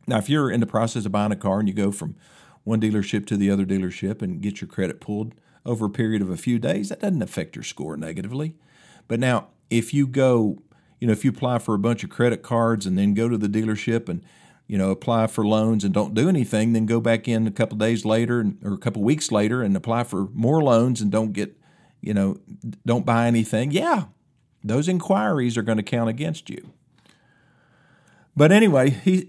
Now, 0.09 0.19
if 0.19 0.29
you're 0.29 0.51
in 0.51 0.59
the 0.59 0.67
process 0.67 1.07
of 1.07 1.13
buying 1.13 1.31
a 1.31 1.37
car 1.37 1.61
and 1.61 1.69
you 1.69 1.75
go 1.75 1.93
from 1.93 2.17
one 2.65 2.81
dealership 2.81 3.27
to 3.27 3.37
the 3.37 3.51
other 3.51 3.65
dealership 3.65 4.23
and 4.23 4.41
get 4.41 4.61
your 4.61 4.69
credit 4.69 5.01
pulled 5.01 5.35
over 5.65 5.87
a 5.87 5.91
period 5.91 6.23
of 6.23 6.31
a 6.31 6.37
few 6.37 6.59
days, 6.59 6.89
that 6.89 7.01
doesn't 7.01 7.23
affect 7.23 7.57
your 7.57 7.63
score 7.63 7.97
negatively. 7.97 8.55
But 9.09 9.21
now, 9.21 9.49
if 9.69 9.93
you 9.93 10.07
go, 10.07 10.63
you 10.99 11.07
know, 11.07 11.13
if 11.13 11.25
you 11.25 11.31
apply 11.31 11.59
for 11.59 11.75
a 11.75 11.79
bunch 11.79 12.05
of 12.05 12.11
credit 12.11 12.43
cards 12.43 12.87
and 12.87 12.97
then 12.99 13.15
go 13.15 13.29
to 13.29 13.39
the 13.39 13.49
dealership 13.49 14.09
and, 14.09 14.23
you 14.67 14.79
know, 14.79 14.91
apply 14.91 15.27
for 15.27 15.47
loans 15.47 15.85
and 15.85 15.93
don't 15.93 16.15
do 16.15 16.29
anything, 16.29 16.73
then 16.73 16.87
go 16.87 17.01
back 17.01 17.29
in 17.29 17.47
a 17.47 17.51
couple 17.51 17.77
days 17.77 18.05
later 18.05 18.53
or 18.63 18.75
a 18.75 18.79
couple 18.79 19.03
weeks 19.03 19.31
later 19.33 19.63
and 19.63 19.77
apply 19.77 20.05
for 20.05 20.29
more 20.33 20.63
loans 20.63 21.01
and 21.01 21.11
don't 21.11 21.33
get, 21.33 21.57
you 22.01 22.15
know, 22.15 22.39
don't 22.87 23.07
buy 23.07 23.27
anything, 23.27 23.71
yeah, 23.71 24.05
those 24.63 24.89
inquiries 24.89 25.57
are 25.57 25.63
going 25.63 25.79
to 25.79 25.83
count 25.83 26.09
against 26.09 26.51
you. 26.51 26.73
But 28.37 28.53
anyway, 28.53 28.91
he 28.91 29.29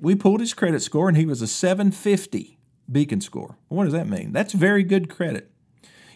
we 0.00 0.14
pulled 0.14 0.40
his 0.40 0.54
credit 0.54 0.82
score 0.82 1.08
and 1.08 1.16
he 1.16 1.26
was 1.26 1.42
a 1.42 1.46
750 1.46 2.55
beacon 2.90 3.20
score. 3.20 3.56
What 3.68 3.84
does 3.84 3.92
that 3.92 4.08
mean? 4.08 4.32
That's 4.32 4.52
very 4.52 4.82
good 4.82 5.08
credit. 5.08 5.50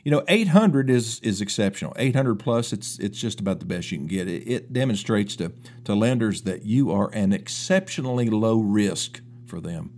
You 0.05 0.11
know, 0.11 0.25
800 0.29 0.89
is 0.89 1.21
is 1.21 1.41
exceptional. 1.41 1.93
800 1.97 2.37
plus, 2.37 2.73
it's 2.73 2.99
it's 2.99 3.19
just 3.19 3.39
about 3.39 3.59
the 3.59 3.67
best 3.67 3.91
you 3.93 3.99
can 3.99 4.07
get. 4.07 4.29
It, 4.29 4.49
it 4.49 4.73
demonstrates 4.73 5.37
to 5.37 5.53
to 5.85 5.95
lenders 5.95 6.43
that 6.43 6.65
you 6.65 6.91
are 6.91 7.11
an 7.13 7.33
exceptionally 7.33 8.31
low 8.31 8.61
risk 8.61 9.21
for 9.47 9.61
them. 9.61 9.93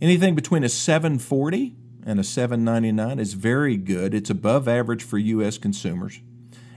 Anything 0.00 0.34
between 0.34 0.64
a 0.64 0.68
740 0.68 1.74
and 2.06 2.20
a 2.20 2.24
799 2.24 3.18
is 3.18 3.34
very 3.34 3.76
good. 3.76 4.14
It's 4.14 4.30
above 4.30 4.68
average 4.68 5.02
for 5.02 5.18
U.S. 5.18 5.58
consumers, 5.58 6.20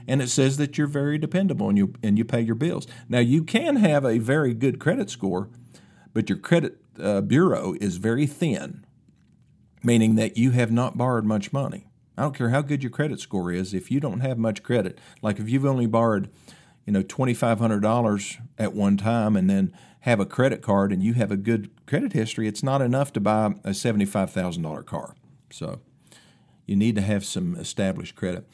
and 0.06 0.20
it 0.20 0.28
says 0.28 0.58
that 0.58 0.76
you're 0.76 0.86
very 0.86 1.16
dependable 1.16 1.68
and 1.70 1.78
you 1.78 1.94
and 2.02 2.18
you 2.18 2.24
pay 2.26 2.42
your 2.42 2.56
bills. 2.56 2.86
Now, 3.08 3.20
you 3.20 3.42
can 3.42 3.76
have 3.76 4.04
a 4.04 4.18
very 4.18 4.52
good 4.52 4.78
credit 4.78 5.08
score, 5.08 5.48
but 6.12 6.28
your 6.28 6.38
credit 6.38 6.81
uh, 7.00 7.20
bureau 7.20 7.74
is 7.80 7.96
very 7.96 8.26
thin, 8.26 8.84
meaning 9.82 10.16
that 10.16 10.36
you 10.36 10.52
have 10.52 10.70
not 10.70 10.96
borrowed 10.96 11.24
much 11.24 11.52
money. 11.52 11.86
I 12.16 12.22
don't 12.22 12.36
care 12.36 12.50
how 12.50 12.62
good 12.62 12.82
your 12.82 12.90
credit 12.90 13.20
score 13.20 13.50
is, 13.50 13.72
if 13.72 13.90
you 13.90 13.98
don't 13.98 14.20
have 14.20 14.38
much 14.38 14.62
credit, 14.62 14.98
like 15.22 15.38
if 15.38 15.48
you've 15.48 15.64
only 15.64 15.86
borrowed, 15.86 16.30
you 16.84 16.92
know, 16.92 17.02
$2,500 17.02 18.36
at 18.58 18.74
one 18.74 18.96
time 18.96 19.36
and 19.36 19.48
then 19.48 19.74
have 20.00 20.20
a 20.20 20.26
credit 20.26 20.62
card 20.62 20.92
and 20.92 21.02
you 21.02 21.14
have 21.14 21.30
a 21.30 21.36
good 21.36 21.70
credit 21.86 22.12
history, 22.12 22.46
it's 22.46 22.62
not 22.62 22.82
enough 22.82 23.12
to 23.14 23.20
buy 23.20 23.46
a 23.64 23.70
$75,000 23.70 24.84
car. 24.84 25.14
So 25.50 25.80
you 26.66 26.76
need 26.76 26.94
to 26.96 27.02
have 27.02 27.24
some 27.24 27.56
established 27.56 28.14
credit. 28.14 28.46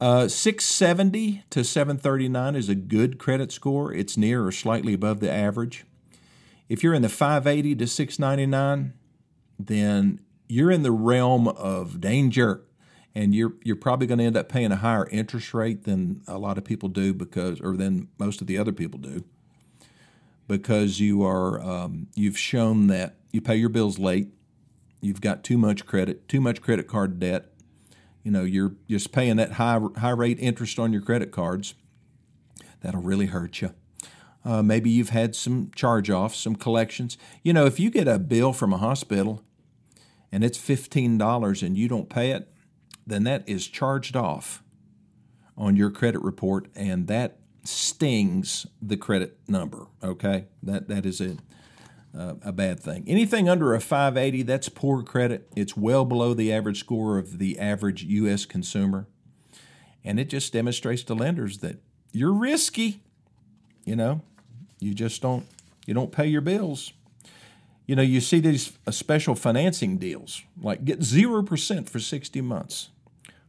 Uh, 0.00 0.28
670 0.28 1.44
to 1.50 1.64
739 1.64 2.56
is 2.56 2.68
a 2.68 2.74
good 2.74 3.18
credit 3.18 3.52
score. 3.52 3.92
It's 3.92 4.16
near 4.16 4.44
or 4.44 4.52
slightly 4.52 4.92
above 4.92 5.20
the 5.20 5.30
average. 5.30 5.84
If 6.68 6.82
you're 6.82 6.94
in 6.94 7.02
the 7.02 7.08
580 7.08 7.74
to 7.76 7.86
699, 7.86 8.94
then 9.58 10.20
you're 10.48 10.70
in 10.70 10.82
the 10.82 10.92
realm 10.92 11.48
of 11.48 12.00
danger 12.00 12.62
and 13.14 13.34
you're 13.34 13.54
you're 13.62 13.76
probably 13.76 14.06
going 14.06 14.18
to 14.18 14.24
end 14.24 14.36
up 14.36 14.48
paying 14.48 14.72
a 14.72 14.76
higher 14.76 15.08
interest 15.10 15.54
rate 15.54 15.84
than 15.84 16.22
a 16.26 16.38
lot 16.38 16.58
of 16.58 16.64
people 16.64 16.88
do 16.88 17.14
because 17.14 17.60
or 17.60 17.76
than 17.76 18.08
most 18.18 18.40
of 18.40 18.46
the 18.46 18.58
other 18.58 18.72
people 18.72 18.98
do 18.98 19.24
because 20.48 21.00
you 21.00 21.24
are 21.24 21.60
um, 21.62 22.08
you've 22.14 22.38
shown 22.38 22.88
that 22.88 23.16
you 23.30 23.40
pay 23.40 23.56
your 23.56 23.68
bills 23.68 23.98
late 23.98 24.28
you've 25.00 25.20
got 25.20 25.44
too 25.44 25.56
much 25.56 25.86
credit 25.86 26.28
too 26.28 26.40
much 26.40 26.60
credit 26.60 26.88
card 26.88 27.18
debt. 27.20 27.50
You 28.22 28.30
know 28.30 28.42
you're 28.42 28.74
just 28.88 29.12
paying 29.12 29.36
that 29.36 29.52
high 29.52 29.78
high 29.98 30.10
rate 30.10 30.38
interest 30.40 30.78
on 30.78 30.92
your 30.92 31.02
credit 31.02 31.30
cards. 31.30 31.74
That'll 32.80 33.02
really 33.02 33.26
hurt 33.26 33.60
you 33.60 33.74
uh, 34.44 34.62
maybe 34.62 34.90
you've 34.90 35.10
had 35.10 35.34
some 35.34 35.70
charge 35.74 36.10
offs, 36.10 36.38
some 36.38 36.56
collections. 36.56 37.16
You 37.42 37.52
know, 37.52 37.64
if 37.66 37.80
you 37.80 37.90
get 37.90 38.06
a 38.06 38.18
bill 38.18 38.52
from 38.52 38.72
a 38.72 38.78
hospital 38.78 39.42
and 40.30 40.44
it's 40.44 40.58
$15 40.58 41.62
and 41.62 41.76
you 41.78 41.88
don't 41.88 42.10
pay 42.10 42.30
it, 42.30 42.48
then 43.06 43.24
that 43.24 43.48
is 43.48 43.66
charged 43.66 44.16
off 44.16 44.62
on 45.56 45.76
your 45.76 45.90
credit 45.90 46.20
report 46.22 46.68
and 46.74 47.06
that 47.06 47.38
stings 47.64 48.66
the 48.80 48.96
credit 48.96 49.38
number. 49.48 49.86
Okay, 50.02 50.46
that 50.62 50.88
that 50.88 51.06
is 51.06 51.20
a 51.20 51.36
uh, 52.16 52.34
a 52.42 52.52
bad 52.52 52.78
thing. 52.78 53.04
Anything 53.08 53.48
under 53.48 53.74
a 53.74 53.80
580, 53.80 54.42
that's 54.42 54.68
poor 54.68 55.02
credit. 55.02 55.48
It's 55.56 55.76
well 55.76 56.04
below 56.04 56.32
the 56.32 56.52
average 56.52 56.78
score 56.78 57.18
of 57.18 57.38
the 57.38 57.58
average 57.58 58.04
U.S. 58.04 58.44
consumer, 58.44 59.08
and 60.04 60.20
it 60.20 60.28
just 60.28 60.52
demonstrates 60.52 61.02
to 61.04 61.14
lenders 61.14 61.58
that 61.58 61.80
you're 62.12 62.32
risky. 62.32 63.02
You 63.84 63.96
know, 63.96 64.22
you 64.84 64.94
just 64.94 65.22
don't 65.22 65.46
you 65.86 65.94
don't 65.94 66.12
pay 66.12 66.26
your 66.26 66.40
bills. 66.40 66.92
You 67.86 67.96
know, 67.96 68.02
you 68.02 68.20
see 68.20 68.40
these 68.40 68.72
uh, 68.86 68.90
special 68.90 69.34
financing 69.34 69.98
deals, 69.98 70.42
like 70.60 70.84
get 70.86 71.00
0% 71.00 71.88
for 71.88 71.98
60 72.00 72.40
months. 72.40 72.88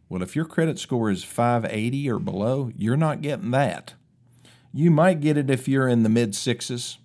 Well, 0.10 0.21
if 0.21 0.36
your 0.36 0.43
credit 0.45 0.78
score 0.78 1.10
is 1.10 1.24
580 1.24 2.10
or 2.10 2.19
below, 2.19 2.69
you're 2.78 2.98
not 2.98 3.21
getting 3.21 3.52
that. 3.52 3.93
You 4.74 4.91
might 4.91 5.21
get 5.21 5.38
it 5.38 5.50
if 5.50 5.67
you're 5.69 5.88
in 5.88 6.04
the 6.04 6.10
mid 6.10 6.36
sixes, 6.36 6.98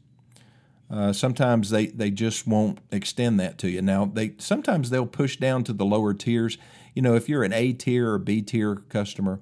Uh, 0.90 1.12
sometimes 1.12 1.70
they, 1.70 1.86
they 1.86 2.10
just 2.10 2.48
won't 2.48 2.80
extend 2.90 3.38
that 3.38 3.58
to 3.58 3.70
you. 3.70 3.80
Now 3.80 4.06
they 4.12 4.32
sometimes 4.38 4.90
they'll 4.90 5.06
push 5.06 5.36
down 5.36 5.62
to 5.64 5.72
the 5.72 5.84
lower 5.84 6.12
tiers. 6.14 6.58
You 6.96 7.02
know, 7.02 7.14
if 7.14 7.28
you're 7.28 7.44
an 7.44 7.52
A 7.52 7.72
tier 7.72 8.10
or 8.12 8.18
B 8.18 8.42
tier 8.42 8.74
customer, 8.88 9.38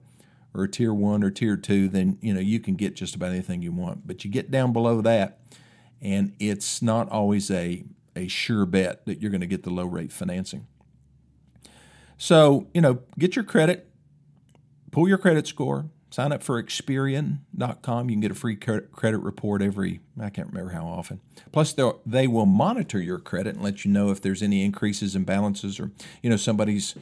or 0.59 0.67
tier 0.67 0.93
one 0.93 1.23
or 1.23 1.31
tier 1.31 1.57
two, 1.57 1.89
then 1.89 2.19
you 2.21 2.35
know 2.35 2.41
you 2.41 2.61
can 2.61 2.75
get 2.75 2.95
just 2.95 3.15
about 3.15 3.31
anything 3.31 3.63
you 3.63 3.73
want. 3.73 4.07
But 4.07 4.25
you 4.25 4.31
get 4.31 4.51
down 4.51 4.73
below 4.73 5.01
that, 5.03 5.41
and 6.01 6.35
it's 6.39 6.83
not 6.83 7.09
always 7.11 7.51
a 7.51 7.85
a 8.17 8.29
sure 8.29 8.67
bet 8.67 9.07
that 9.07 9.21
you're 9.21 9.31
going 9.31 9.41
to 9.41 9.47
get 9.47 9.63
the 9.63 9.71
low 9.71 9.87
rate 9.87 10.13
financing. 10.13 10.67
So 12.17 12.67
you 12.75 12.81
know, 12.81 13.01
get 13.19 13.37
your 13.37 13.45
credit, 13.45 13.89
pull 14.91 15.09
your 15.09 15.19
credit 15.19 15.47
score, 15.47 15.87
sign 16.11 16.33
up 16.33 16.43
for 16.43 16.63
Experian.com. 16.63 18.11
You 18.11 18.15
can 18.15 18.21
get 18.21 18.31
a 18.31 18.35
free 18.35 18.57
credit 18.57 19.19
report 19.19 19.63
every 19.63 20.01
I 20.21 20.31
can't 20.31 20.49
remember 20.49 20.73
how 20.73 20.87
often. 20.87 21.21
Plus, 21.53 21.75
they 22.05 22.27
will 22.27 22.47
monitor 22.47 23.01
your 23.01 23.19
credit 23.19 23.55
and 23.55 23.65
let 23.65 23.85
you 23.85 23.91
know 23.91 24.11
if 24.11 24.21
there's 24.21 24.43
any 24.43 24.65
increases 24.65 25.15
in 25.15 25.25
balances 25.25 25.79
or 25.79 25.93
you 26.23 26.31
know 26.31 26.37
somebody's 26.37 26.95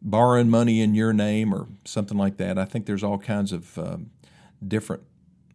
borrowing 0.00 0.48
money 0.48 0.80
in 0.80 0.94
your 0.94 1.12
name 1.12 1.52
or 1.52 1.68
something 1.84 2.16
like 2.16 2.36
that. 2.36 2.58
I 2.58 2.64
think 2.64 2.86
there's 2.86 3.02
all 3.02 3.18
kinds 3.18 3.52
of 3.52 3.78
um, 3.78 4.10
different, 4.66 5.02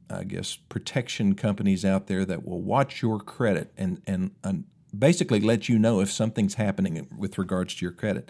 I 0.09 0.23
guess, 0.23 0.55
protection 0.55 1.35
companies 1.35 1.85
out 1.85 2.07
there 2.07 2.25
that 2.25 2.45
will 2.45 2.61
watch 2.61 3.01
your 3.01 3.19
credit 3.19 3.71
and, 3.77 4.01
and, 4.05 4.31
basically 4.97 5.39
let 5.39 5.67
you 5.67 5.79
know 5.79 6.01
if 6.01 6.11
something's 6.11 6.53
happening 6.53 7.07
with 7.17 7.37
regards 7.37 7.73
to 7.75 7.85
your 7.85 7.91
credit. 7.91 8.29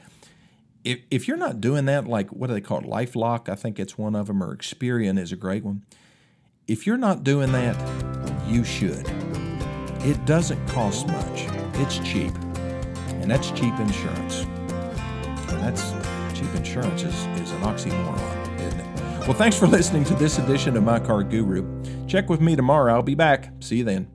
If, 0.83 0.99
if 1.11 1.27
you're 1.27 1.37
not 1.37 1.61
doing 1.61 1.85
that, 1.85 2.07
like 2.07 2.29
what 2.29 2.47
do 2.47 2.53
they 2.53 2.61
call 2.61 2.79
it? 2.79 2.85
LifeLock, 2.85 3.49
I 3.49 3.55
think 3.55 3.79
it's 3.79 3.97
one 3.97 4.15
of 4.15 4.27
them, 4.27 4.41
or 4.41 4.55
Experian 4.55 5.19
is 5.19 5.31
a 5.31 5.35
great 5.35 5.63
one. 5.63 5.83
If 6.67 6.87
you're 6.87 6.97
not 6.97 7.23
doing 7.23 7.51
that, 7.51 7.75
you 8.47 8.63
should. 8.63 9.05
It 10.05 10.25
doesn't 10.25 10.65
cost 10.67 11.07
much, 11.07 11.47
it's 11.75 11.99
cheap, 11.99 12.33
and 13.07 13.29
that's 13.29 13.51
cheap 13.51 13.77
insurance. 13.79 14.41
And 15.49 15.61
that's 15.61 16.02
insurance 16.55 17.03
is, 17.03 17.15
is 17.41 17.51
an 17.51 17.61
oxymoron, 17.61 18.59
isn't 18.59 18.79
it? 18.79 19.27
Well, 19.27 19.33
thanks 19.33 19.57
for 19.57 19.67
listening 19.67 20.03
to 20.05 20.15
this 20.15 20.37
edition 20.37 20.75
of 20.75 20.83
My 20.83 20.99
Car 20.99 21.23
Guru. 21.23 21.65
Check 22.07 22.29
with 22.29 22.41
me 22.41 22.55
tomorrow. 22.55 22.93
I'll 22.93 23.03
be 23.03 23.15
back. 23.15 23.51
See 23.59 23.77
you 23.77 23.83
then. 23.83 24.12